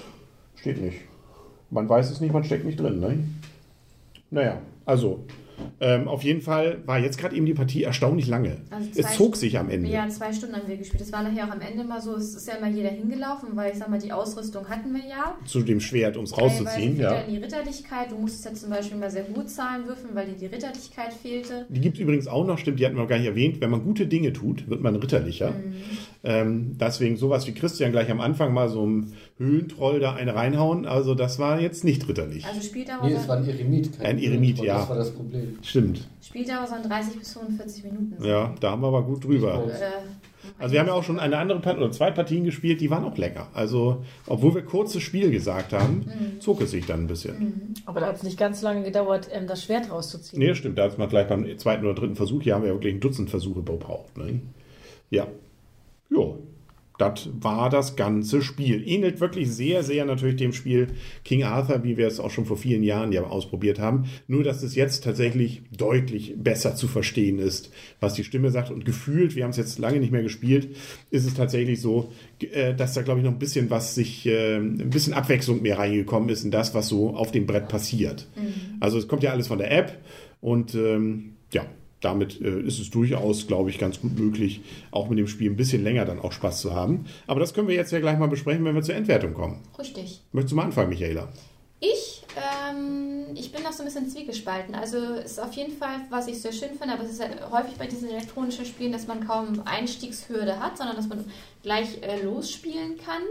Steht 0.56 0.82
nicht. 0.82 1.00
Man 1.70 1.88
weiß 1.88 2.10
es 2.10 2.22
nicht, 2.22 2.34
man 2.34 2.44
steckt 2.44 2.66
nicht 2.66 2.80
drin. 2.80 3.00
Ne? 3.00 3.24
Naja, 4.32 4.62
also 4.86 5.26
ähm, 5.82 6.08
auf 6.08 6.24
jeden 6.24 6.42
Fall 6.42 6.80
war 6.86 7.00
jetzt 7.00 7.18
gerade 7.18 7.36
eben 7.36 7.46
die 7.46 7.54
Partie 7.54 7.84
erstaunlich 7.84 8.28
lange. 8.28 8.58
Also 8.70 8.90
es 8.96 9.16
zog 9.16 9.36
sich 9.36 9.58
am 9.58 9.70
Ende. 9.70 9.90
Ja, 9.90 10.08
zwei 10.10 10.34
Stunden 10.34 10.56
haben 10.56 10.68
wir 10.68 10.78
gespielt. 10.78 11.02
Das 11.02 11.12
war 11.12 11.24
nachher 11.24 11.48
auch 11.48 11.52
am 11.52 11.62
Ende 11.62 11.84
mal 11.84 12.02
so, 12.02 12.16
es 12.16 12.36
ist 12.36 12.48
ja 12.48 12.56
immer 12.56 12.68
jeder 12.70 12.90
hingelaufen, 12.90 13.50
weil 13.54 13.72
ich 13.72 13.78
sag 13.78 13.90
mal, 13.90 14.00
die 14.00 14.12
Ausrüstung 14.12 14.68
hatten 14.68 14.94
wir 14.94 15.02
ja. 15.08 15.36
Zu 15.46 15.62
dem 15.62 15.80
Schwert, 15.80 16.18
um 16.18 16.24
es 16.26 16.38
rauszuziehen. 16.38 16.98
wieder 16.98 17.14
Ja. 17.16 17.22
in 17.22 17.36
die 17.36 17.38
Ritterlichkeit. 17.38 18.12
Du 18.12 18.16
musstest 18.18 18.46
ja 18.46 18.54
zum 18.54 18.70
Beispiel 18.70 18.98
mal 18.98 19.10
sehr 19.10 19.26
hohe 19.34 19.46
Zahlen 19.46 19.88
würfeln, 19.88 20.14
weil 20.16 20.28
dir 20.28 20.36
die 20.36 20.46
Ritterlichkeit 20.48 21.14
fehlte. 21.14 21.66
Die 21.70 21.82
gibt 21.82 21.98
es 21.98 22.02
übrigens 22.02 22.28
auch 22.28 22.46
noch, 22.46 22.58
stimmt, 22.58 22.80
die 22.80 22.86
hatten 22.86 22.96
wir 22.96 23.02
noch 23.04 23.10
gar 23.10 23.18
nicht 23.18 23.28
erwähnt. 23.28 23.62
Wenn 23.62 23.70
man 23.70 23.84
gute 23.84 24.06
Dinge 24.08 24.34
tut, 24.34 24.70
wird 24.70 24.82
man 24.82 24.96
ritterlicher. 24.96 25.52
Mhm. 25.52 25.76
Ähm, 26.24 26.78
deswegen 26.80 27.16
sowas 27.16 27.48
wie 27.48 27.54
Christian 27.54 27.92
gleich 27.92 28.12
am 28.12 28.20
Anfang 28.20 28.54
mal 28.54 28.68
so 28.70 28.84
einem 28.84 29.14
Höhentroll 29.40 30.02
da 30.02 30.14
eine 30.16 30.36
reinhauen. 30.36 30.86
Also 30.86 31.16
das 31.16 31.40
war 31.40 31.62
jetzt 31.62 31.86
nicht 31.86 32.08
ritterlich. 32.10 32.46
Also 32.46 32.60
Spieldauer, 32.62 33.08
Nee, 33.08 33.14
es 33.14 33.26
war 33.28 33.38
ein 33.38 33.48
Eremit. 33.48 33.98
kein 33.98 34.06
Ein 34.06 34.20
Eremit, 34.20 34.60
ja. 34.60 34.80
Das 34.80 34.90
war 34.90 34.98
das 34.98 35.12
Problem. 35.12 35.58
Stimmt. 35.62 36.08
Spieldauer 36.22 36.68
sollen 36.68 36.84
30 36.84 37.18
bis 37.18 37.34
45 37.34 37.84
Minuten. 37.86 38.24
Ja, 38.24 38.54
da 38.60 38.72
haben 38.72 38.82
wir 38.82 38.88
aber 38.90 39.04
gut 39.04 39.24
drüber. 39.24 39.64
Also 40.58 40.74
wir 40.74 40.80
haben 40.82 40.88
ja 40.88 40.94
auch 40.94 41.04
schon 41.04 41.20
eine 41.20 41.38
andere 41.38 41.60
Partie 41.62 41.80
oder 41.80 41.92
zwei 41.92 42.12
Partien 42.12 42.44
gespielt, 42.44 42.82
die 42.82 42.90
waren 42.90 43.06
auch 43.06 43.18
lecker. 43.18 43.48
Also 43.54 44.04
obwohl 44.28 44.56
wir 44.56 44.62
kurzes 44.64 45.02
Spiel 45.04 45.32
gesagt 45.32 45.72
haben, 45.72 46.06
zog 46.40 46.62
es 46.62 46.72
sich 46.72 46.86
dann 46.86 47.02
ein 47.02 47.08
bisschen. 47.08 47.76
Aber 47.86 48.02
da 48.02 48.08
hat 48.08 48.18
es 48.18 48.24
nicht 48.24 48.38
ganz 48.38 48.62
lange 48.62 48.84
gedauert, 48.84 49.30
ähm, 49.32 49.48
das 49.48 49.64
Schwert 49.64 49.90
rauszuziehen. 49.90 50.40
Nee, 50.42 50.54
stimmt. 50.54 50.78
Da 50.78 50.86
ist 50.88 50.98
man 50.98 51.08
gleich 51.08 51.28
beim 51.30 51.46
zweiten 51.58 51.86
oder 51.86 51.94
dritten 51.96 52.16
Versuch, 52.16 52.42
hier 52.42 52.56
haben 52.56 52.64
wir 52.64 52.70
ja 52.70 52.76
wirklich 52.76 52.94
ein 52.94 53.00
Dutzend 53.00 53.30
Versuche 53.30 53.64
gebraucht. 53.64 54.18
Ne? 54.18 54.42
Ja. 55.10 55.28
Jo. 56.10 56.40
Das 57.00 57.30
war 57.40 57.70
das 57.70 57.96
ganze 57.96 58.42
Spiel. 58.42 58.86
Ähnelt 58.86 59.22
wirklich 59.22 59.50
sehr, 59.50 59.84
sehr 59.84 60.04
natürlich 60.04 60.36
dem 60.36 60.52
Spiel 60.52 60.88
King 61.24 61.44
Arthur, 61.44 61.84
wie 61.86 61.96
wir 61.96 62.06
es 62.06 62.20
auch 62.20 62.30
schon 62.30 62.46
vor 62.46 62.58
vielen 62.58 62.84
Jahren 62.84 63.14
ja 63.14 63.24
ausprobiert 63.24 63.80
haben. 63.80 64.04
Nur, 64.28 64.44
dass 64.44 64.64
es 64.64 64.76
jetzt 64.76 65.06
tatsächlich 65.06 65.62
deutlich 65.76 66.36
besser 66.38 66.76
zu 66.76 66.90
verstehen 66.90 67.40
ist, 67.40 67.72
was 68.02 68.16
die 68.16 68.26
Stimme 68.26 68.52
sagt. 68.52 68.70
Und 68.70 68.84
gefühlt, 68.84 69.38
wir 69.38 69.46
haben 69.46 69.52
es 69.52 69.58
jetzt 69.58 69.80
lange 69.80 70.00
nicht 70.00 70.12
mehr 70.12 70.24
gespielt, 70.24 70.76
ist 71.10 71.26
es 71.26 71.34
tatsächlich 71.36 71.80
so, 71.80 72.12
äh, 72.52 72.76
dass 72.76 72.94
da, 72.96 73.02
glaube 73.02 73.22
ich, 73.22 73.26
noch 73.26 73.32
ein 73.32 73.40
bisschen 73.40 73.70
was 73.70 73.96
sich, 73.96 74.26
äh, 74.26 74.58
ein 74.58 74.90
bisschen 74.90 75.14
Abwechslung 75.14 75.62
mehr 75.62 75.80
reingekommen 75.80 76.28
ist 76.28 76.44
in 76.44 76.52
das, 76.52 76.76
was 76.76 76.90
so 76.90 77.16
auf 77.16 77.32
dem 77.32 77.46
Brett 77.46 77.70
passiert. 77.70 78.28
Also 78.82 78.98
es 78.98 79.08
kommt 79.08 79.24
ja 79.24 79.32
alles 79.32 79.48
von 79.48 79.60
der 79.60 79.72
App 79.72 79.98
und 80.42 80.76
ähm, 80.76 81.36
ja, 81.54 81.66
damit 82.02 82.40
äh, 82.42 82.62
ist 82.62 82.80
es 82.80 82.90
durchaus, 82.90 83.48
glaube 83.48 83.70
ich, 83.70 83.78
ganz 83.78 84.02
gut 84.02 84.18
möglich, 84.18 84.62
auch 84.92 85.10
mit 85.10 85.20
dem 85.20 85.28
Spiel 85.28 85.50
ein 85.50 85.56
bisschen 85.56 85.84
länger 85.84 86.06
dann 86.06 86.20
auch 86.20 86.32
Spaß 86.32 86.62
zu 86.62 86.74
haben. 86.74 87.06
Aber 87.28 87.40
das 87.40 87.54
können 87.54 87.68
wir 87.68 87.76
jetzt 87.76 87.92
ja 87.92 88.00
gleich 88.00 88.18
mal 88.18 88.28
besprechen, 88.28 88.64
wenn 88.66 88.76
wir 88.76 88.82
zur 88.82 88.96
Endwertung 88.96 89.34
kommen. 89.34 89.62
Richtig. 89.78 90.22
Möchtest 90.32 90.52
du 90.52 90.56
mal 90.56 90.64
anfangen, 90.64 90.90
Michaela? 90.90 91.30
Ich, 91.82 92.24
ähm, 92.36 93.28
ich 93.36 93.52
bin 93.52 93.64
noch 93.64 93.72
so 93.72 93.84
ein 93.84 93.86
bisschen 93.86 94.10
zwiegespalten. 94.10 94.76
Also 94.76 94.98
ist 94.98 95.40
auf 95.40 95.54
jeden 95.54 95.78
Fall, 95.78 96.02
was 96.10 96.28
ich 96.28 96.42
sehr 96.42 96.52
schön 96.52 96.72
finde, 96.78 96.94
aber 96.94 97.04
es 97.04 97.12
ist 97.12 97.22
ja 97.22 97.28
häufig 97.52 97.76
bei 97.76 97.88
diesen 97.88 98.10
elektronischen 98.10 98.66
Spielen, 98.66 98.92
dass 98.92 99.08
man 99.08 99.26
kaum 99.26 99.62
Einstiegshürde 99.66 100.60
hat, 100.60 100.78
sondern 100.78 100.98
dass 100.98 101.08
man 101.08 101.24
gleich 101.64 102.02
äh, 102.02 102.22
losspielen 102.24 102.98
kann. 102.98 103.22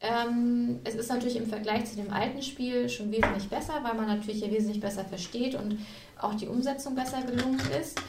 Ähm, 0.00 0.80
es 0.84 0.94
ist 0.94 1.10
natürlich 1.10 1.36
im 1.36 1.46
Vergleich 1.46 1.84
zu 1.84 1.96
dem 1.96 2.10
alten 2.10 2.42
Spiel 2.42 2.88
schon 2.88 3.12
wesentlich 3.12 3.48
besser, 3.48 3.74
weil 3.82 3.94
man 3.94 4.06
natürlich 4.06 4.42
hier 4.42 4.50
wesentlich 4.50 4.80
besser 4.80 5.04
versteht 5.04 5.54
und 5.54 5.78
auch 6.22 6.34
die 6.34 6.48
Umsetzung 6.48 6.94
besser 6.94 7.22
gelungen 7.22 7.60
ist. 7.80 8.00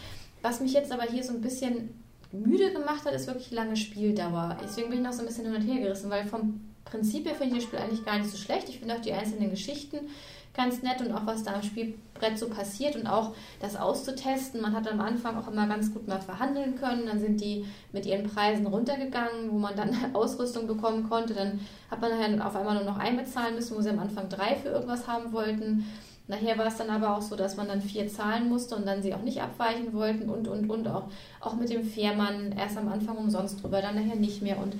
Was 0.41 0.59
mich 0.59 0.73
jetzt 0.73 0.91
aber 0.91 1.03
hier 1.03 1.23
so 1.23 1.33
ein 1.33 1.41
bisschen 1.41 2.01
müde 2.31 2.73
gemacht 2.73 3.05
hat, 3.05 3.13
ist 3.13 3.27
wirklich 3.27 3.51
lange 3.51 3.77
Spieldauer. 3.77 4.57
Deswegen 4.61 4.89
bin 4.89 4.99
ich 4.99 5.05
noch 5.05 5.13
so 5.13 5.21
ein 5.21 5.27
bisschen 5.27 5.45
hin 5.45 5.55
und 5.55 5.61
her 5.61 5.81
gerissen, 5.81 6.09
weil 6.09 6.25
vom 6.25 6.61
Prinzip 6.85 7.25
her 7.25 7.35
finde 7.35 7.55
ich 7.55 7.63
das 7.63 7.69
Spiel 7.69 7.79
eigentlich 7.79 8.05
gar 8.05 8.17
nicht 8.17 8.29
so 8.29 8.37
schlecht. 8.37 8.69
Ich 8.69 8.79
finde 8.79 8.95
auch 8.95 9.01
die 9.01 9.13
einzelnen 9.13 9.49
Geschichten 9.49 9.99
ganz 10.55 10.83
nett 10.83 11.01
und 11.01 11.11
auch 11.11 11.25
was 11.25 11.43
da 11.43 11.53
am 11.53 11.63
Spielbrett 11.63 12.37
so 12.37 12.47
passiert 12.47 12.95
und 12.95 13.07
auch 13.07 13.33
das 13.59 13.75
auszutesten. 13.75 14.61
Man 14.61 14.73
hat 14.73 14.87
am 14.87 15.01
Anfang 15.01 15.37
auch 15.37 15.47
immer 15.47 15.67
ganz 15.67 15.93
gut 15.93 16.07
mal 16.07 16.21
verhandeln 16.21 16.75
können. 16.75 17.07
Dann 17.07 17.19
sind 17.19 17.41
die 17.41 17.65
mit 17.91 18.05
ihren 18.05 18.29
Preisen 18.29 18.67
runtergegangen, 18.67 19.51
wo 19.51 19.57
man 19.57 19.75
dann 19.75 19.95
Ausrüstung 20.13 20.67
bekommen 20.67 21.09
konnte. 21.09 21.33
Dann 21.33 21.59
hat 21.89 22.01
man 22.01 22.11
nachher 22.11 22.45
auf 22.45 22.55
einmal 22.55 22.75
nur 22.75 22.83
noch 22.83 22.99
einbezahlen 22.99 23.55
müssen, 23.55 23.75
wo 23.75 23.81
sie 23.81 23.89
am 23.89 23.99
Anfang 23.99 24.29
drei 24.29 24.55
für 24.55 24.69
irgendwas 24.69 25.07
haben 25.07 25.33
wollten. 25.33 25.85
Nachher 26.27 26.57
war 26.57 26.67
es 26.67 26.77
dann 26.77 26.89
aber 26.89 27.17
auch 27.17 27.21
so, 27.21 27.35
dass 27.35 27.57
man 27.57 27.67
dann 27.67 27.81
vier 27.81 28.07
zahlen 28.07 28.47
musste 28.47 28.75
und 28.75 28.87
dann 28.87 29.01
sie 29.01 29.13
auch 29.13 29.21
nicht 29.21 29.41
abweichen 29.41 29.91
wollten 29.93 30.29
und, 30.29 30.47
und, 30.47 30.69
und. 30.69 30.87
Auch, 30.87 31.09
auch 31.41 31.55
mit 31.55 31.69
dem 31.69 31.83
Fährmann 31.83 32.53
erst 32.57 32.77
am 32.77 32.87
Anfang 32.87 33.17
umsonst 33.17 33.61
drüber, 33.61 33.81
dann 33.81 33.95
nachher 33.95 34.15
nicht 34.15 34.41
mehr. 34.41 34.57
Und 34.57 34.75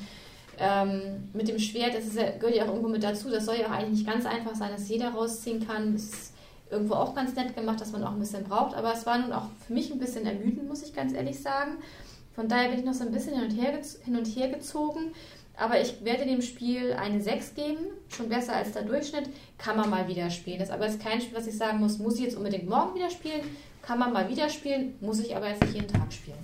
ähm, 0.58 1.30
mit 1.34 1.50
dem 1.50 1.60
Schwert, 1.60 1.96
das 1.96 2.16
ja, 2.16 2.32
gehört 2.32 2.56
ja 2.56 2.64
auch 2.64 2.70
irgendwo 2.70 2.88
mit 2.88 3.04
dazu. 3.04 3.30
Das 3.30 3.46
soll 3.46 3.58
ja 3.58 3.68
auch 3.68 3.72
eigentlich 3.72 4.00
nicht 4.00 4.08
ganz 4.08 4.26
einfach 4.26 4.56
sein, 4.56 4.72
dass 4.72 4.88
jeder 4.88 5.10
rausziehen 5.10 5.68
kann. 5.68 5.94
Das 5.94 6.04
ist 6.04 6.34
irgendwo 6.72 6.94
auch 6.94 7.14
ganz 7.14 7.36
nett 7.36 7.56
gemacht, 7.56 7.82
dass 7.82 7.92
man 7.92 8.04
auch 8.06 8.12
ein 8.12 8.20
bisschen 8.20 8.46
braucht. 8.46 8.74
Aber 8.76 8.94
es 8.94 9.06
war 9.06 9.18
nun 9.18 9.34
auch 9.34 9.48
für 9.68 9.74
mich 9.74 9.92
ein 9.92 10.00
bisschen 10.00 10.26
ermüdend, 10.26 10.70
muss 10.70 10.82
ich 10.82 10.94
ganz 10.94 11.14
ehrlich 11.14 11.42
sagen. 11.42 11.74
Von 12.36 12.48
daher 12.48 12.70
bin 12.70 12.80
ich 12.80 12.86
noch 12.86 12.94
so 12.94 13.04
ein 13.04 13.12
bisschen 13.12 13.36
hin 13.36 13.44
und 13.44 13.62
her, 13.62 13.80
hin 14.06 14.16
und 14.16 14.26
her 14.26 14.48
gezogen. 14.48 15.14
Aber 15.55 15.79
ich 15.79 16.03
werde 16.03 16.25
dem 16.25 16.41
Spiel 16.41 16.93
eine 16.93 17.22
6 17.22 17.55
geben, 17.55 17.86
schon 18.10 18.29
besser 18.29 18.55
als 18.55 18.72
der 18.72 18.83
Durchschnitt. 18.83 19.29
Kann 19.57 19.77
man 19.77 19.89
mal 19.89 20.07
wieder 20.07 20.29
spielen. 20.29 20.60
Das 20.60 20.69
ist 20.69 20.74
aber 20.74 20.88
kein 20.98 21.22
Spiel, 21.22 21.38
was 21.38 21.48
ich 21.48 21.57
sagen 21.57 21.79
muss, 21.79 22.00
muss 22.00 22.15
ich 22.15 22.22
jetzt 22.22 22.38
unbedingt 22.38 22.67
morgen 22.67 22.95
wieder 22.95 23.10
spielen. 23.10 23.41
Kann 23.81 24.00
man 24.00 24.13
mal 24.13 24.29
wieder 24.29 24.50
spielen, 24.50 24.95
muss 25.01 25.19
ich 25.19 25.36
aber 25.36 25.50
jetzt 25.50 25.62
nicht 25.62 25.75
jeden 25.75 25.88
Tag 25.88 26.12
spielen. 26.12 26.38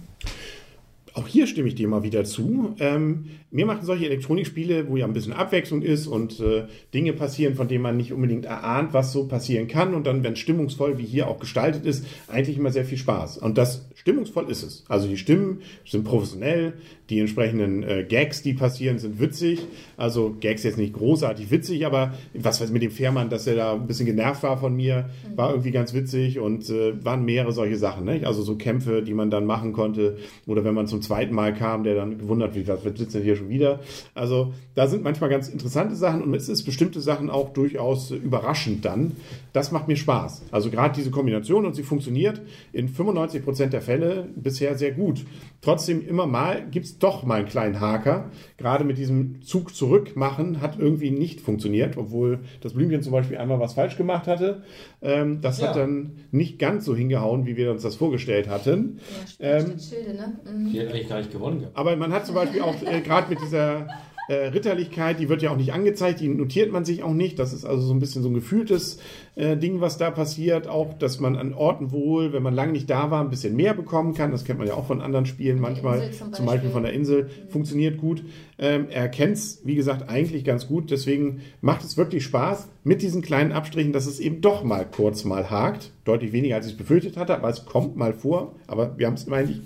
Auch 1.19 1.27
hier 1.27 1.47
stimme 1.47 1.67
ich 1.67 1.75
dir 1.75 1.89
mal 1.89 2.03
wieder 2.03 2.23
zu. 2.23 2.75
Ähm, 2.79 3.25
mir 3.51 3.65
machen 3.65 3.85
solche 3.85 4.05
Elektronikspiele, 4.05 4.87
wo 4.87 4.95
ja 4.95 5.05
ein 5.05 5.11
bisschen 5.11 5.33
Abwechslung 5.33 5.81
ist 5.81 6.07
und 6.07 6.39
äh, 6.39 6.63
Dinge 6.93 7.11
passieren, 7.11 7.55
von 7.55 7.67
denen 7.67 7.81
man 7.81 7.97
nicht 7.97 8.13
unbedingt 8.13 8.45
erahnt, 8.45 8.93
was 8.93 9.11
so 9.11 9.27
passieren 9.27 9.67
kann. 9.67 9.95
Und 9.95 10.07
dann, 10.07 10.23
wenn 10.23 10.33
es 10.33 10.39
stimmungsvoll 10.39 10.97
wie 10.97 11.05
hier 11.05 11.27
auch 11.27 11.39
gestaltet 11.39 11.85
ist, 11.85 12.05
eigentlich 12.29 12.57
immer 12.57 12.71
sehr 12.71 12.85
viel 12.85 12.97
Spaß. 12.97 13.39
Und 13.39 13.57
das 13.57 13.89
stimmungsvoll 13.95 14.49
ist 14.49 14.63
es. 14.63 14.85
Also 14.87 15.09
die 15.09 15.17
Stimmen 15.17 15.61
sind 15.85 16.05
professionell, 16.05 16.73
die 17.09 17.19
entsprechenden 17.19 17.83
äh, 17.83 18.05
Gags, 18.07 18.43
die 18.43 18.53
passieren, 18.53 18.99
sind 18.99 19.19
witzig. 19.19 19.59
Also 19.97 20.35
Gags 20.39 20.63
jetzt 20.63 20.77
nicht 20.77 20.93
großartig 20.93 21.51
witzig, 21.51 21.85
aber 21.85 22.13
was 22.33 22.61
weiß 22.61 22.71
mit 22.71 22.83
dem 22.83 22.91
Fährmann, 22.91 23.29
dass 23.29 23.45
er 23.47 23.55
da 23.55 23.73
ein 23.73 23.87
bisschen 23.87 24.05
genervt 24.05 24.43
war 24.43 24.57
von 24.57 24.75
mir, 24.75 25.09
war 25.35 25.49
irgendwie 25.49 25.71
ganz 25.71 25.93
witzig 25.93 26.39
und 26.39 26.69
äh, 26.69 27.03
waren 27.03 27.25
mehrere 27.25 27.51
solche 27.51 27.77
Sachen. 27.77 28.05
Ne? 28.05 28.21
Also 28.25 28.43
so 28.43 28.55
Kämpfe, 28.55 29.01
die 29.01 29.13
man 29.13 29.31
dann 29.31 29.45
machen 29.45 29.73
konnte. 29.73 30.17
Oder 30.45 30.63
wenn 30.63 30.75
man 30.75 30.87
zum 30.87 31.01
zweiten 31.09 31.33
Mal 31.33 31.53
kam, 31.55 31.83
der 31.83 31.95
dann 31.95 32.19
gewundert, 32.19 32.53
wie 32.55 32.67
was 32.67 32.83
sitzt 32.83 33.15
denn 33.15 33.23
hier 33.23 33.35
schon 33.35 33.49
wieder. 33.49 33.79
Also 34.13 34.53
da 34.75 34.85
sind 34.87 35.03
manchmal 35.03 35.29
ganz 35.29 35.49
interessante 35.49 35.95
Sachen 35.95 36.21
und 36.21 36.33
es 36.35 36.47
ist 36.49 36.63
bestimmte 36.63 37.01
Sachen 37.01 37.29
auch 37.31 37.49
durchaus 37.53 38.11
überraschend 38.11 38.85
dann. 38.85 39.13
Das 39.53 39.71
macht 39.71 39.87
mir 39.87 39.95
Spaß. 39.95 40.43
Also 40.51 40.69
gerade 40.69 40.93
diese 40.95 41.09
Kombination 41.09 41.65
und 41.65 41.75
sie 41.75 41.81
funktioniert 41.83 42.41
in 42.73 42.87
95 42.87 43.43
Prozent 43.43 43.73
der 43.73 43.81
Fälle 43.81 44.27
bisher 44.35 44.77
sehr 44.77 44.91
gut. 44.91 45.25
Trotzdem 45.61 46.07
immer 46.07 46.27
mal 46.27 46.63
gibt 46.69 46.85
es 46.85 46.99
doch 46.99 47.23
mal 47.23 47.39
einen 47.39 47.47
kleinen 47.47 47.79
Haker. 47.81 48.29
Gerade 48.57 48.83
mit 48.83 48.97
diesem 48.99 49.41
Zug 49.41 49.75
zurück 49.75 50.15
machen 50.15 50.61
hat 50.61 50.77
irgendwie 50.79 51.09
nicht 51.11 51.41
funktioniert, 51.41 51.97
obwohl 51.97 52.39
das 52.61 52.73
Blümchen 52.73 53.01
zum 53.01 53.11
Beispiel 53.13 53.37
einmal 53.37 53.59
was 53.59 53.73
falsch 53.73 53.97
gemacht 53.97 54.27
hatte. 54.27 54.61
Ähm, 55.01 55.41
das 55.41 55.59
Ja. 55.59 55.69
hat 55.69 55.75
dann 55.77 56.11
nicht 56.31 56.59
ganz 56.59 56.85
so 56.85 56.95
hingehauen, 56.95 57.45
wie 57.47 57.57
wir 57.57 57.71
uns 57.71 57.81
das 57.81 57.95
vorgestellt 57.95 58.47
hatten. 58.47 58.99
Ja, 59.39 59.57
Ähm, 59.57 59.65
ähm, 59.71 59.79
Schilde, 59.79 60.13
ne? 60.13 60.39
Mhm. 60.45 60.67
Eigentlich 60.99 61.09
gar 61.09 61.17
nicht 61.17 61.31
gewonnen 61.31 61.59
gehabt. 61.59 61.77
Aber 61.77 61.95
man 61.95 62.13
hat 62.13 62.25
zum 62.25 62.35
Beispiel 62.35 62.61
auch 62.61 62.75
äh, 62.83 63.01
gerade 63.01 63.29
mit 63.29 63.39
dieser 63.41 63.87
äh, 64.29 64.49
Ritterlichkeit, 64.49 65.19
die 65.19 65.27
wird 65.27 65.41
ja 65.41 65.49
auch 65.49 65.57
nicht 65.57 65.73
angezeigt, 65.73 66.19
die 66.19 66.27
notiert 66.27 66.71
man 66.71 66.85
sich 66.85 67.01
auch 67.01 67.13
nicht. 67.13 67.39
Das 67.39 67.51
ist 67.51 67.65
also 67.65 67.81
so 67.81 67.93
ein 67.95 67.99
bisschen 67.99 68.21
so 68.21 68.29
ein 68.29 68.35
gefühltes 68.35 68.99
äh, 69.35 69.57
Ding, 69.57 69.81
was 69.81 69.97
da 69.97 70.11
passiert. 70.11 70.67
Auch, 70.67 70.93
dass 70.93 71.19
man 71.19 71.35
an 71.35 71.51
Orten 71.55 71.91
wohl, 71.91 72.31
wenn 72.31 72.43
man 72.43 72.53
lange 72.53 72.73
nicht 72.73 72.91
da 72.91 73.09
war, 73.09 73.21
ein 73.21 73.31
bisschen 73.31 73.55
mehr 73.55 73.73
bekommen 73.73 74.13
kann. 74.13 74.29
Das 74.29 74.45
kennt 74.45 74.59
man 74.59 74.67
ja 74.67 74.75
auch 74.75 74.85
von 74.85 75.01
anderen 75.01 75.25
Spielen 75.25 75.59
manchmal. 75.59 76.11
Zum 76.11 76.31
zum 76.31 76.45
Beispiel 76.45 76.45
Beispiel. 76.45 76.69
von 76.69 76.83
der 76.83 76.93
Insel. 76.93 77.29
Funktioniert 77.49 77.97
gut. 77.97 78.23
Ähm, 78.59 78.85
er 78.91 79.09
kennt 79.09 79.33
es, 79.33 79.61
wie 79.65 79.73
gesagt, 79.73 80.07
eigentlich 80.07 80.43
ganz 80.43 80.67
gut. 80.67 80.91
Deswegen 80.91 81.41
macht 81.61 81.83
es 81.83 81.97
wirklich 81.97 82.23
Spaß 82.23 82.69
mit 82.83 83.01
diesen 83.01 83.23
kleinen 83.23 83.51
Abstrichen, 83.51 83.93
dass 83.93 84.05
es 84.05 84.19
eben 84.19 84.41
doch 84.41 84.63
mal 84.63 84.85
kurz 84.85 85.23
mal 85.23 85.49
hakt. 85.49 85.91
Deutlich 86.05 86.33
weniger, 86.33 86.55
als 86.55 86.67
ich 86.67 86.73
es 86.73 86.77
befürchtet 86.77 87.17
hatte, 87.17 87.35
aber 87.35 87.49
es 87.49 87.65
kommt 87.65 87.97
mal 87.97 88.13
vor. 88.13 88.53
Aber 88.67 88.95
wir 88.99 89.07
haben 89.07 89.15
es 89.15 89.27
eigentlich 89.27 89.61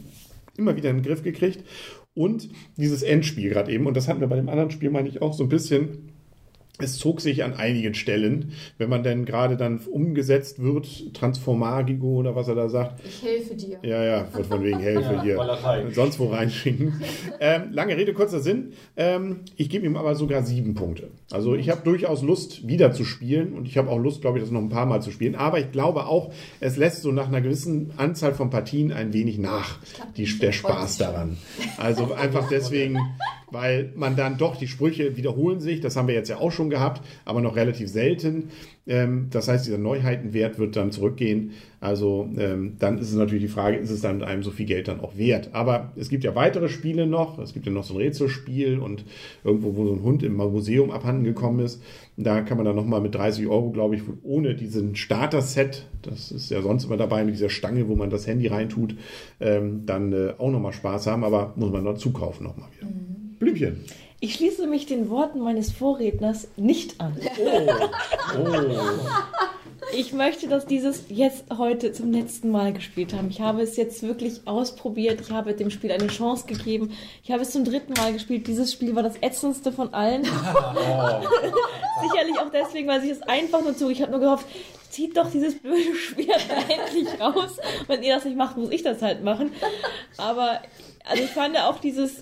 immer 0.58 0.76
wieder 0.76 0.90
in 0.90 0.98
den 0.98 1.06
Griff 1.06 1.24
gekriegt. 1.24 1.64
Und 2.14 2.50
dieses 2.78 3.04
Endspiel 3.04 3.50
gerade 3.50 3.72
eben, 3.72 3.88
und 3.88 3.98
das 3.98 4.08
hatten 4.08 4.22
wir 4.22 4.28
bei 4.28 4.36
dem 4.36 4.50
anderen 4.50 4.72
Spiel, 4.72 4.92
meine 4.92 5.10
ich, 5.10 5.22
auch 5.22 5.34
so 5.34 5.44
ein 5.44 5.50
bisschen. 5.50 6.13
Es 6.80 6.98
zog 6.98 7.22
sich 7.22 7.44
an 7.44 7.54
einigen 7.54 7.94
Stellen, 7.94 8.54
wenn 8.80 8.90
man 8.90 9.04
denn 9.04 9.26
gerade 9.26 9.58
dann 9.58 9.78
umgesetzt 9.78 10.62
wird, 10.62 11.14
Transformagigo 11.14 12.16
oder 12.16 12.36
was 12.36 12.48
er 12.48 12.56
da 12.56 12.68
sagt. 12.68 13.00
Ich 13.06 13.22
helfe 13.22 13.54
dir. 13.56 13.78
Ja, 13.84 14.04
ja, 14.04 14.28
wird 14.34 14.48
von 14.48 14.64
wegen 14.64 14.80
Ja, 14.80 15.56
Teig. 15.56 15.86
Und 15.86 15.94
sonst 15.94 16.20
wo 16.20 16.30
reinschicken. 16.30 17.00
ähm, 17.40 17.72
lange 17.72 17.96
Rede, 17.96 18.14
kurzer 18.14 18.40
Sinn. 18.40 18.74
Ähm, 18.98 19.42
ich 19.56 19.70
gebe 19.70 19.86
ihm 19.86 19.96
aber 19.96 20.16
sogar 20.16 20.42
sieben 20.42 20.74
Punkte. 20.74 21.12
Also 21.32 21.54
ich 21.54 21.70
habe 21.70 21.82
durchaus 21.84 22.24
Lust, 22.24 22.68
wieder 22.68 22.92
zu 22.92 23.06
spielen 23.06 23.54
und 23.54 23.68
ich 23.68 23.78
habe 23.78 23.92
auch 23.92 24.00
Lust, 24.00 24.22
glaube 24.22 24.40
ich, 24.40 24.44
das 24.44 24.50
noch 24.52 24.62
ein 24.62 24.70
paar 24.70 24.88
Mal 24.88 25.02
zu 25.04 25.12
spielen. 25.12 25.36
Aber 25.36 25.60
ich 25.60 25.72
glaube 25.72 26.08
auch, 26.08 26.34
es 26.60 26.76
lässt 26.76 27.04
so 27.04 27.12
nach 27.12 27.28
einer 27.28 27.42
gewissen 27.42 27.92
Anzahl 27.98 28.34
von 28.34 28.50
Partien 28.50 28.92
ein 28.92 29.14
wenig 29.14 29.38
nach, 29.38 29.78
die, 30.18 30.26
der 30.40 30.52
Spaß 30.52 30.98
daran. 30.98 31.38
Also 31.78 32.14
einfach 32.14 32.50
deswegen, 32.50 32.98
weil 33.54 33.92
man 33.96 34.16
dann 34.16 34.38
doch, 34.38 34.56
die 34.56 34.68
Sprüche 34.68 35.16
wiederholen 35.16 35.60
sich, 35.60 35.80
das 35.80 35.96
haben 35.96 36.08
wir 36.08 36.16
jetzt 36.16 36.30
ja 36.30 36.38
auch 36.38 36.52
schon 36.52 36.70
gehabt, 36.70 37.02
aber 37.24 37.40
noch 37.40 37.56
relativ 37.56 37.88
selten. 37.88 38.50
Ähm, 38.86 39.28
das 39.30 39.48
heißt, 39.48 39.66
dieser 39.66 39.78
Neuheitenwert 39.78 40.60
wird 40.60 40.76
dann 40.76 40.92
zurückgehen. 40.92 41.52
Also 41.80 42.30
ähm, 42.38 42.76
dann 42.80 42.98
ist 42.98 43.10
es 43.10 43.16
natürlich 43.16 43.44
die 43.44 43.50
Frage, 43.50 43.78
ist 43.78 43.92
es 43.92 44.02
dann 44.02 44.18
mit 44.18 44.28
einem 44.28 44.44
so 44.44 44.52
viel 44.52 44.66
Geld 44.66 44.88
dann 44.88 45.00
auch 45.00 45.18
wert? 45.18 45.50
Aber 45.54 45.94
es 45.96 46.10
gibt 46.10 46.24
ja 46.24 46.36
weitere 46.36 46.68
Spiele 46.68 47.08
noch. 47.08 47.40
Es 47.40 47.54
gibt 47.54 47.66
ja 47.66 47.72
noch 47.72 47.84
so 47.84 47.94
ein 47.94 47.98
Rätselspiel 47.98 48.80
und 48.80 49.06
irgendwo, 49.44 49.76
wo 49.76 49.86
so 49.86 49.94
ein 49.94 50.04
Hund 50.04 50.24
im 50.24 50.36
Museum 50.36 50.92
abhanden 50.92 51.24
gekommen 51.24 51.60
ist. 51.60 51.82
Da 52.18 52.42
kann 52.42 52.58
man 52.58 52.66
dann 52.66 52.76
nochmal 52.76 53.02
mit 53.02 53.16
30 53.16 53.48
Euro, 53.48 53.72
glaube 53.72 53.96
ich, 53.96 54.02
ohne 54.24 54.56
diesen 54.56 54.96
Starter-Set, 54.96 55.88
das 56.02 56.32
ist 56.32 56.52
ja 56.52 56.62
sonst 56.62 56.86
immer 56.86 56.98
dabei 56.98 57.24
mit 57.24 57.36
dieser 57.36 57.50
Stange, 57.50 57.88
wo 57.88 57.96
man 57.96 58.10
das 58.10 58.28
Handy 58.28 58.48
reintut, 58.48 58.96
ähm, 59.40 59.86
dann 59.86 60.12
äh, 60.12 60.34
auch 60.38 60.52
nochmal 60.52 60.74
Spaß 60.74 61.08
haben. 61.08 61.24
Aber 61.24 61.54
muss 61.56 61.72
man 61.72 61.84
noch 61.84 61.98
zukaufen 61.98 62.46
nochmal 62.46 62.70
wieder. 62.78 62.92
Blümchen. 63.44 63.86
Ich 64.20 64.36
schließe 64.36 64.68
mich 64.68 64.86
den 64.86 65.10
Worten 65.10 65.42
meines 65.42 65.72
Vorredners 65.72 66.48
nicht 66.56 67.02
an. 67.02 67.18
Oh. 67.38 67.70
Oh. 68.38 68.78
ich 69.94 70.14
möchte, 70.14 70.48
dass 70.48 70.66
dieses 70.66 71.04
jetzt 71.10 71.44
heute 71.58 71.92
zum 71.92 72.14
letzten 72.14 72.50
Mal 72.50 72.72
gespielt 72.72 73.14
haben. 73.14 73.30
Ich 73.30 73.42
habe 73.42 73.62
es 73.62 73.76
jetzt 73.76 74.02
wirklich 74.02 74.42
ausprobiert. 74.46 75.20
Ich 75.20 75.32
habe 75.32 75.54
dem 75.54 75.70
Spiel 75.70 75.92
eine 75.92 76.08
Chance 76.08 76.46
gegeben. 76.48 76.94
Ich 77.22 77.32
habe 77.32 77.42
es 77.42 77.52
zum 77.52 77.66
dritten 77.66 77.94
Mal 77.94 78.14
gespielt. 78.14 78.48
Dieses 78.48 78.72
Spiel 78.72 78.96
war 78.96 79.04
das 79.04 79.18
ätzendste 79.20 79.74
von 79.74 79.94
allen. 79.94 80.24
Sicherlich 82.02 82.40
auch 82.40 82.50
deswegen, 82.50 82.88
weil 82.88 83.02
sich 83.02 83.12
es 83.12 83.22
einfach 83.24 83.62
nur 83.62 83.76
zu. 83.76 83.90
Ich 83.90 84.02
habe 84.02 84.12
nur 84.12 84.22
gehofft, 84.22 84.46
zieht 84.90 85.18
doch 85.18 85.30
dieses 85.30 85.60
blöde 85.60 85.96
Schwert 85.96 86.46
endlich 86.70 87.20
raus. 87.20 87.58
Wenn 87.88 88.04
ihr 88.04 88.16
das 88.16 88.24
nicht 88.24 88.38
macht, 88.38 88.56
muss 88.56 88.72
ich 88.72 88.84
das 88.84 89.02
halt 89.02 89.22
machen. 89.22 89.52
Aber 90.18 90.62
also 91.06 91.24
ich 91.24 91.32
fand 91.32 91.58
auch 91.58 91.80
dieses 91.80 92.22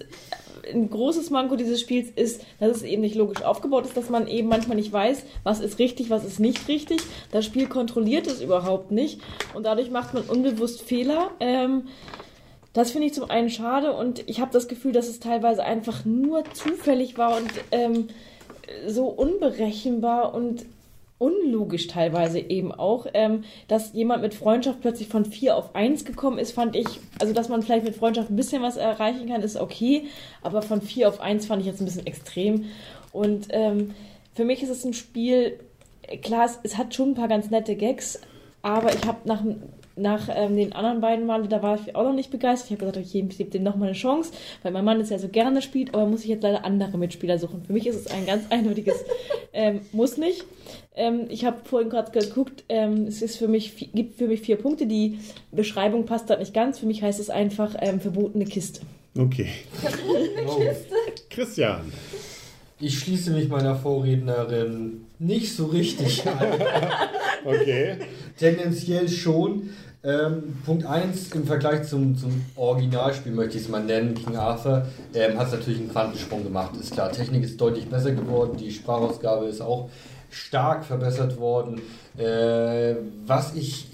ein 0.71 0.89
großes 0.89 1.29
Manko 1.29 1.55
dieses 1.55 1.79
Spiels 1.79 2.09
ist, 2.15 2.41
dass 2.59 2.77
es 2.77 2.83
eben 2.83 3.01
nicht 3.01 3.15
logisch 3.15 3.43
aufgebaut 3.43 3.85
ist, 3.85 3.97
dass 3.97 4.09
man 4.09 4.27
eben 4.27 4.47
manchmal 4.47 4.77
nicht 4.77 4.91
weiß, 4.91 5.23
was 5.43 5.59
ist 5.59 5.79
richtig, 5.79 6.09
was 6.09 6.25
ist 6.25 6.39
nicht 6.39 6.67
richtig. 6.67 7.01
Das 7.31 7.45
Spiel 7.45 7.67
kontrolliert 7.67 8.27
es 8.27 8.41
überhaupt 8.41 8.91
nicht 8.91 9.21
und 9.53 9.65
dadurch 9.65 9.91
macht 9.91 10.13
man 10.13 10.23
unbewusst 10.23 10.81
Fehler. 10.81 11.31
Ähm, 11.39 11.83
das 12.73 12.91
finde 12.91 13.07
ich 13.07 13.13
zum 13.13 13.29
einen 13.29 13.49
schade 13.49 13.93
und 13.93 14.27
ich 14.29 14.39
habe 14.39 14.51
das 14.53 14.67
Gefühl, 14.67 14.93
dass 14.93 15.07
es 15.07 15.19
teilweise 15.19 15.63
einfach 15.63 16.05
nur 16.05 16.43
zufällig 16.53 17.17
war 17.17 17.35
und 17.37 17.51
ähm, 17.71 18.07
so 18.87 19.07
unberechenbar 19.07 20.33
und 20.33 20.65
unlogisch 21.21 21.85
teilweise 21.85 22.39
eben 22.39 22.71
auch, 22.71 23.05
ähm, 23.13 23.43
dass 23.67 23.93
jemand 23.93 24.23
mit 24.23 24.33
Freundschaft 24.33 24.81
plötzlich 24.81 25.07
von 25.07 25.23
4 25.23 25.55
auf 25.55 25.75
1 25.75 26.03
gekommen 26.03 26.39
ist, 26.39 26.51
fand 26.51 26.75
ich, 26.75 26.87
also 27.19 27.31
dass 27.31 27.47
man 27.47 27.61
vielleicht 27.61 27.85
mit 27.85 27.95
Freundschaft 27.95 28.31
ein 28.31 28.35
bisschen 28.35 28.63
was 28.63 28.75
erreichen 28.75 29.29
kann, 29.29 29.43
ist 29.43 29.55
okay, 29.55 30.07
aber 30.41 30.63
von 30.63 30.81
4 30.81 31.07
auf 31.07 31.21
1 31.21 31.45
fand 31.45 31.61
ich 31.61 31.67
jetzt 31.67 31.79
ein 31.79 31.85
bisschen 31.85 32.07
extrem. 32.07 32.65
Und 33.11 33.47
ähm, 33.51 33.93
für 34.33 34.45
mich 34.45 34.63
ist 34.63 34.69
es 34.69 34.83
ein 34.83 34.93
Spiel, 34.93 35.59
klar, 36.23 36.45
es, 36.45 36.59
es, 36.63 36.77
hat 36.77 36.95
schon 36.95 37.09
ein 37.11 37.15
paar 37.15 37.27
ganz 37.27 37.51
nette 37.51 37.75
Gags, 37.75 38.19
aber 38.63 38.91
ich 38.91 39.05
habe 39.05 39.19
nach 39.25 39.43
nach 40.01 40.29
ähm, 40.33 40.55
den 40.55 40.73
anderen 40.73 41.01
beiden 41.01 41.25
Male, 41.25 41.47
da 41.47 41.61
war 41.61 41.79
ich 41.79 41.95
auch 41.95 42.03
noch 42.03 42.13
nicht 42.13 42.31
begeistert. 42.31 42.71
Ich 42.71 42.77
habe 42.77 42.91
gesagt, 42.91 43.07
okay, 43.07 43.25
ich 43.29 43.37
gebe 43.37 43.51
dem 43.51 43.63
nochmal 43.63 43.89
eine 43.89 43.97
Chance, 43.97 44.31
weil 44.63 44.71
mein 44.71 44.85
Mann 44.85 44.99
es 44.99 45.09
ja 45.09 45.19
so 45.19 45.27
gerne 45.27 45.61
spielt, 45.61 45.93
aber 45.93 46.05
muss 46.05 46.23
ich 46.23 46.29
jetzt 46.29 46.43
leider 46.43 46.65
andere 46.65 46.97
Mitspieler 46.97 47.37
suchen. 47.37 47.63
Für 47.63 47.73
mich 47.73 47.87
ist 47.87 47.95
es 47.95 48.07
ein 48.07 48.25
ganz 48.25 48.43
eindeutiges 48.49 48.95
ähm, 49.53 49.81
Muss 49.91 50.17
nicht. 50.17 50.43
Ähm, 50.95 51.25
ich 51.29 51.45
habe 51.45 51.57
vorhin 51.63 51.89
gerade 51.89 52.11
geguckt, 52.11 52.63
ähm, 52.69 53.05
es 53.07 53.21
ist 53.21 53.37
für 53.37 53.47
mich, 53.47 53.91
gibt 53.93 54.17
für 54.17 54.27
mich 54.27 54.41
vier 54.41 54.57
Punkte. 54.57 54.87
Die 54.87 55.19
Beschreibung 55.51 56.05
passt 56.05 56.29
da 56.29 56.37
nicht 56.37 56.53
ganz. 56.53 56.79
Für 56.79 56.85
mich 56.85 57.01
heißt 57.01 57.19
es 57.19 57.29
einfach 57.29 57.75
ähm, 57.79 57.99
verbotene 57.99 58.45
Kiste. 58.45 58.81
Okay. 59.17 59.47
Verbotene 59.73 60.47
oh. 60.47 60.59
Kiste. 60.59 60.95
Christian. 61.29 61.91
Ich 62.79 62.97
schließe 62.97 63.31
mich 63.31 63.47
meiner 63.47 63.75
Vorrednerin 63.75 65.05
nicht 65.19 65.55
so 65.55 65.67
richtig 65.67 66.25
an. 66.27 66.47
okay. 67.45 67.97
Tendenziell 68.39 69.07
schon. 69.07 69.69
Ähm, 70.03 70.57
Punkt 70.65 70.83
1 70.83 71.31
im 71.33 71.45
Vergleich 71.45 71.83
zum, 71.83 72.17
zum 72.17 72.43
Originalspiel 72.55 73.31
möchte 73.33 73.57
ich 73.57 73.65
es 73.65 73.69
mal 73.69 73.83
nennen, 73.83 74.15
King 74.15 74.35
Arthur, 74.35 74.87
ähm, 75.13 75.37
hat 75.37 75.47
es 75.47 75.53
natürlich 75.53 75.79
einen 75.79 75.91
Quantensprung 75.91 76.43
gemacht. 76.43 76.75
Ist 76.75 76.93
klar, 76.93 77.11
Technik 77.11 77.43
ist 77.43 77.61
deutlich 77.61 77.87
besser 77.87 78.11
geworden, 78.11 78.57
die 78.57 78.71
Sprachausgabe 78.71 79.45
ist 79.45 79.61
auch 79.61 79.89
stark 80.31 80.85
verbessert 80.85 81.39
worden. 81.39 81.81
Äh, 82.17 82.95
was 83.27 83.53
ich 83.53 83.89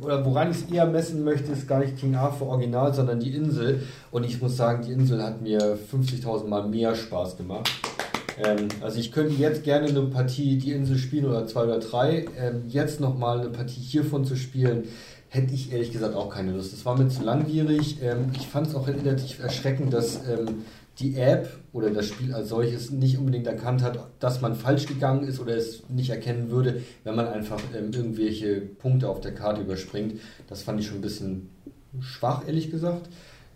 oder 0.00 0.24
woran 0.24 0.50
ich 0.50 0.58
es 0.58 0.70
eher 0.70 0.86
messen 0.86 1.24
möchte, 1.24 1.50
ist 1.52 1.66
gar 1.66 1.80
nicht 1.80 1.98
King 1.98 2.14
Arthur 2.14 2.48
Original, 2.48 2.92
sondern 2.94 3.18
die 3.18 3.34
Insel. 3.34 3.82
Und 4.12 4.24
ich 4.24 4.40
muss 4.40 4.56
sagen, 4.56 4.84
die 4.86 4.92
Insel 4.92 5.22
hat 5.22 5.42
mir 5.42 5.58
50.000 5.60 6.46
Mal 6.46 6.68
mehr 6.68 6.94
Spaß 6.94 7.36
gemacht. 7.36 7.68
Ähm, 8.42 8.68
also 8.80 8.98
ich 8.98 9.12
könnte 9.12 9.34
jetzt 9.34 9.64
gerne 9.64 9.88
eine 9.88 10.02
Partie 10.02 10.58
die 10.58 10.72
Insel 10.72 10.98
spielen 10.98 11.24
oder 11.24 11.46
zwei 11.46 11.64
oder 11.64 11.78
drei. 11.78 12.26
Ähm, 12.38 12.64
jetzt 12.68 13.00
nochmal 13.00 13.40
eine 13.40 13.50
Partie 13.50 13.80
hiervon 13.80 14.24
zu 14.24 14.36
spielen, 14.36 14.84
hätte 15.28 15.52
ich 15.52 15.72
ehrlich 15.72 15.92
gesagt 15.92 16.14
auch 16.14 16.30
keine 16.30 16.52
Lust. 16.52 16.72
Das 16.72 16.84
war 16.84 16.96
mir 16.96 17.08
zu 17.08 17.22
langwierig. 17.22 17.98
Ähm, 18.02 18.30
ich 18.34 18.46
fand 18.46 18.66
es 18.66 18.74
auch 18.74 18.86
relativ 18.86 19.40
erschreckend, 19.40 19.92
dass 19.92 20.26
ähm, 20.28 20.64
die 20.98 21.16
App 21.16 21.50
oder 21.72 21.90
das 21.90 22.06
Spiel 22.06 22.32
als 22.32 22.48
solches 22.48 22.90
nicht 22.90 23.18
unbedingt 23.18 23.46
erkannt 23.46 23.82
hat, 23.82 24.08
dass 24.18 24.40
man 24.40 24.54
falsch 24.54 24.86
gegangen 24.86 25.26
ist 25.28 25.40
oder 25.40 25.56
es 25.56 25.82
nicht 25.88 26.10
erkennen 26.10 26.50
würde, 26.50 26.82
wenn 27.04 27.14
man 27.14 27.26
einfach 27.26 27.60
ähm, 27.76 27.92
irgendwelche 27.92 28.60
Punkte 28.60 29.08
auf 29.08 29.20
der 29.20 29.34
Karte 29.34 29.60
überspringt. 29.60 30.20
Das 30.48 30.62
fand 30.62 30.80
ich 30.80 30.86
schon 30.86 30.98
ein 30.98 31.02
bisschen 31.02 31.50
schwach, 32.00 32.46
ehrlich 32.46 32.70
gesagt. 32.70 33.08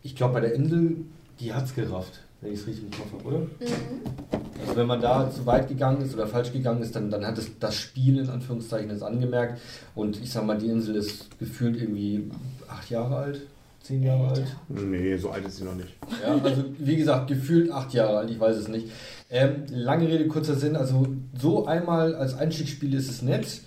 Ich 0.02 0.16
glaube, 0.16 0.34
bei 0.34 0.40
der 0.40 0.54
Insel, 0.54 0.96
die 1.40 1.52
hat 1.52 1.64
es 1.64 1.74
gerafft, 1.74 2.20
wenn 2.40 2.52
ich 2.52 2.60
es 2.60 2.66
richtig 2.66 2.84
im 2.84 2.90
Kopf 2.90 3.12
habe, 3.12 3.24
oder? 3.24 3.38
Mhm. 3.38 4.40
Also 4.60 4.76
wenn 4.76 4.86
man 4.86 5.00
da 5.00 5.30
zu 5.30 5.46
weit 5.46 5.68
gegangen 5.68 6.02
ist 6.02 6.14
oder 6.14 6.26
falsch 6.26 6.52
gegangen 6.52 6.82
ist, 6.82 6.94
dann, 6.94 7.10
dann 7.10 7.26
hat 7.26 7.38
es 7.38 7.58
das 7.58 7.74
Spiel 7.76 8.18
in 8.18 8.28
Anführungszeichen 8.28 8.90
es 8.90 9.02
angemerkt. 9.02 9.60
Und 9.94 10.20
ich 10.22 10.30
sag 10.30 10.44
mal, 10.44 10.58
die 10.58 10.68
Insel 10.68 10.96
ist 10.96 11.38
gefühlt 11.38 11.76
irgendwie 11.76 12.30
acht 12.68 12.90
Jahre 12.90 13.16
alt, 13.16 13.40
zehn 13.82 14.02
Jahre 14.02 14.28
alt. 14.28 14.56
Nee, 14.68 15.16
so 15.16 15.30
alt 15.30 15.46
ist 15.46 15.56
sie 15.56 15.64
noch 15.64 15.74
nicht. 15.74 15.96
Ja, 16.22 16.38
also 16.42 16.64
wie 16.78 16.96
gesagt, 16.96 17.28
gefühlt 17.28 17.70
acht 17.70 17.92
Jahre 17.94 18.18
alt, 18.18 18.30
ich 18.30 18.38
weiß 18.38 18.56
es 18.56 18.68
nicht. 18.68 18.88
Ähm, 19.30 19.64
lange 19.70 20.08
Rede, 20.08 20.26
kurzer 20.28 20.54
Sinn, 20.54 20.76
also 20.76 21.06
so 21.38 21.66
einmal 21.66 22.14
als 22.14 22.34
Einstiegsspiel 22.34 22.94
ist 22.94 23.10
es 23.10 23.22
nett. 23.22 23.62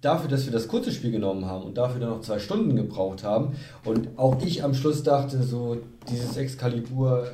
Dafür, 0.00 0.28
dass 0.28 0.44
wir 0.44 0.52
das 0.52 0.68
kurze 0.68 0.92
Spiel 0.92 1.10
genommen 1.10 1.46
haben 1.46 1.64
und 1.64 1.76
dafür 1.76 2.00
dann 2.00 2.10
noch 2.10 2.20
zwei 2.20 2.38
Stunden 2.38 2.76
gebraucht 2.76 3.24
haben. 3.24 3.56
Und 3.84 4.10
auch 4.16 4.40
ich 4.44 4.62
am 4.62 4.74
Schluss 4.74 5.02
dachte, 5.02 5.42
so 5.42 5.78
dieses 6.08 6.36
Excalibur 6.36 7.26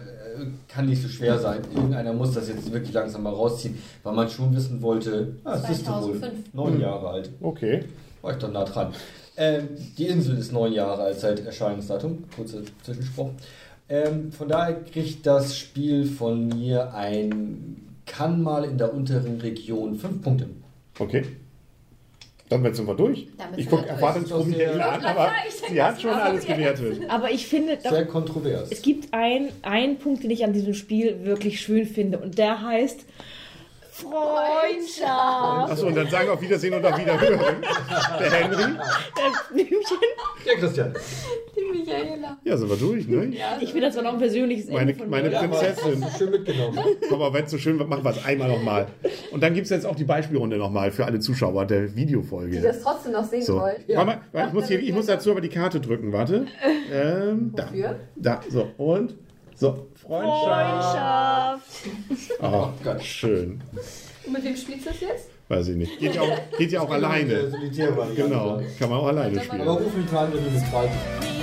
kann 0.68 0.86
nicht 0.86 1.02
so 1.02 1.08
schwer 1.08 1.38
sein. 1.38 1.62
Irgendeiner 1.74 2.12
muss 2.12 2.34
das 2.34 2.48
jetzt 2.48 2.72
wirklich 2.72 2.92
langsam 2.92 3.22
mal 3.22 3.32
rausziehen, 3.32 3.78
weil 4.02 4.14
man 4.14 4.28
schon 4.28 4.54
wissen 4.54 4.80
wollte, 4.82 5.36
ah, 5.44 5.56
es 5.56 5.78
ist 5.78 5.86
wohl 5.88 6.20
neun 6.52 6.80
Jahre 6.80 7.08
alt. 7.08 7.30
Okay. 7.40 7.84
War 8.22 8.32
ich 8.32 8.38
doch 8.38 8.52
nah 8.52 8.64
dran. 8.64 8.92
Ähm, 9.36 9.68
die 9.96 10.06
Insel 10.06 10.36
ist 10.38 10.52
neun 10.52 10.72
Jahre 10.72 11.02
alt 11.02 11.20
seit 11.20 11.44
Erscheinungsdatum. 11.44 12.24
Kurzer 12.34 12.58
Zwischenspruch. 12.82 13.30
Ähm, 13.88 14.32
von 14.32 14.48
daher 14.48 14.82
kriegt 14.82 15.26
das 15.26 15.56
Spiel 15.56 16.04
von 16.04 16.48
mir 16.48 16.92
ein 16.94 17.88
kann 18.08 18.42
mal 18.42 18.64
in 18.64 18.78
der 18.78 18.92
unteren 18.92 19.40
Region 19.40 19.94
fünf 19.94 20.22
Punkte. 20.22 20.48
Okay. 20.98 21.24
Damit 22.50 22.76
sind 22.76 22.86
wir 22.86 22.94
durch. 22.94 23.28
Damit 23.36 23.58
ich 23.58 23.68
gucke 23.68 23.82
durch. 23.82 23.92
erwartungsgemäß 23.94 24.56
Sehr- 24.56 24.92
an, 24.92 25.04
aber 25.04 25.30
sie 25.68 25.82
hat 25.82 26.00
schon 26.00 26.10
alles 26.10 26.46
gewertet. 26.46 27.00
Aber 27.08 27.30
ich 27.30 27.46
finde 27.46 27.76
doch, 27.82 27.90
Sehr 27.90 28.06
kontrovers. 28.06 28.70
es 28.70 28.80
gibt 28.82 29.12
ein- 29.12 29.50
einen 29.62 29.98
Punkt, 29.98 30.22
den 30.24 30.30
ich 30.30 30.44
an 30.44 30.52
diesem 30.52 30.74
Spiel 30.74 31.24
wirklich 31.24 31.60
schön 31.60 31.86
finde 31.86 32.18
und 32.18 32.38
der 32.38 32.62
heißt 32.62 33.04
Freundschaft. 34.02 35.70
Achso, 35.72 35.86
und 35.86 35.94
dann 35.96 36.08
sagen 36.08 36.28
auf 36.30 36.40
Wiedersehen 36.40 36.74
und 36.74 36.84
auf 36.84 36.98
Wiederhören. 36.98 37.56
Der 38.20 38.30
Henry. 38.30 38.62
Das 38.78 39.48
Blümchen. 39.52 39.98
Ja, 40.44 40.54
Christian. 40.58 40.94
Die 41.56 41.78
Michaela. 41.78 42.38
Ja, 42.44 42.56
sind 42.56 42.68
wir 42.70 42.76
durch, 42.76 43.08
ne? 43.08 43.32
Ich 43.60 43.70
finde, 43.72 43.86
das 43.88 43.96
war 43.96 44.02
noch 44.04 44.12
ein 44.12 44.18
persönliches 44.18 44.66
Meine, 44.68 44.80
Ende 44.92 44.94
von 44.94 45.10
meine 45.10 45.28
mir. 45.28 45.34
Ja, 45.34 45.40
Prinzessin. 45.40 46.00
du 46.00 46.18
schön 46.18 46.30
mitgenommen. 46.30 46.78
Komm, 47.08 47.22
aber 47.22 47.34
wenn 47.34 47.44
es 47.44 47.50
so 47.50 47.58
schön 47.58 47.78
wird, 47.78 47.88
machen 47.88 48.04
wir 48.04 48.10
es 48.10 48.24
einmal 48.24 48.48
nochmal. 48.48 48.86
Und 49.32 49.42
dann 49.42 49.54
gibt 49.54 49.64
es 49.64 49.70
jetzt 49.70 49.84
auch 49.86 49.96
die 49.96 50.04
Beispielrunde 50.04 50.56
nochmal 50.56 50.90
für 50.90 51.04
alle 51.04 51.18
Zuschauer 51.20 51.66
der 51.66 51.88
Die 51.88 51.96
Videofolge. 51.96 52.60
das 52.60 52.82
trotzdem 52.82 53.12
noch 53.12 53.24
sehen 53.24 53.42
So. 53.42 53.60
wollen. 53.60 53.76
Warte 53.88 54.06
mal, 54.06 54.20
warte, 54.32 54.48
ich, 54.48 54.54
muss 54.54 54.68
hier, 54.68 54.80
ich 54.80 54.92
muss 54.92 55.06
dazu 55.06 55.30
aber 55.32 55.40
die 55.40 55.48
Karte 55.48 55.80
drücken, 55.80 56.12
warte. 56.12 56.46
Ähm, 56.90 57.52
da. 57.54 57.64
Wofür? 57.68 57.96
Da, 58.16 58.40
so. 58.48 58.66
Und? 58.78 59.14
So. 59.58 59.88
Freundschaft. 60.00 61.66
Freundschaft. 61.66 62.42
Oh, 62.42 62.68
Gott. 62.84 63.02
schön. 63.02 63.60
Und 64.24 64.32
mit 64.32 64.44
wem 64.44 64.56
spielst 64.56 64.86
du 64.86 64.90
es 64.90 65.00
jetzt? 65.00 65.28
Weiß 65.48 65.66
ich 65.68 65.76
nicht. 65.76 65.98
Geht 65.98 66.14
ja 66.14 66.22
auch, 66.22 66.58
geht 66.58 66.70
ja 66.70 66.80
auch 66.80 66.90
alleine. 66.90 67.50
Solitär 67.50 67.90
Genau. 68.14 68.62
Kann 68.78 68.88
man 68.88 69.00
auch 69.00 69.06
alleine 69.08 69.42
spielen. 69.42 69.62
Aber 69.62 69.72
ruf 69.72 69.92
mich 69.94 70.12
an, 70.12 70.32
wenn 70.32 70.44
du 70.44 70.50
Please 70.50 71.37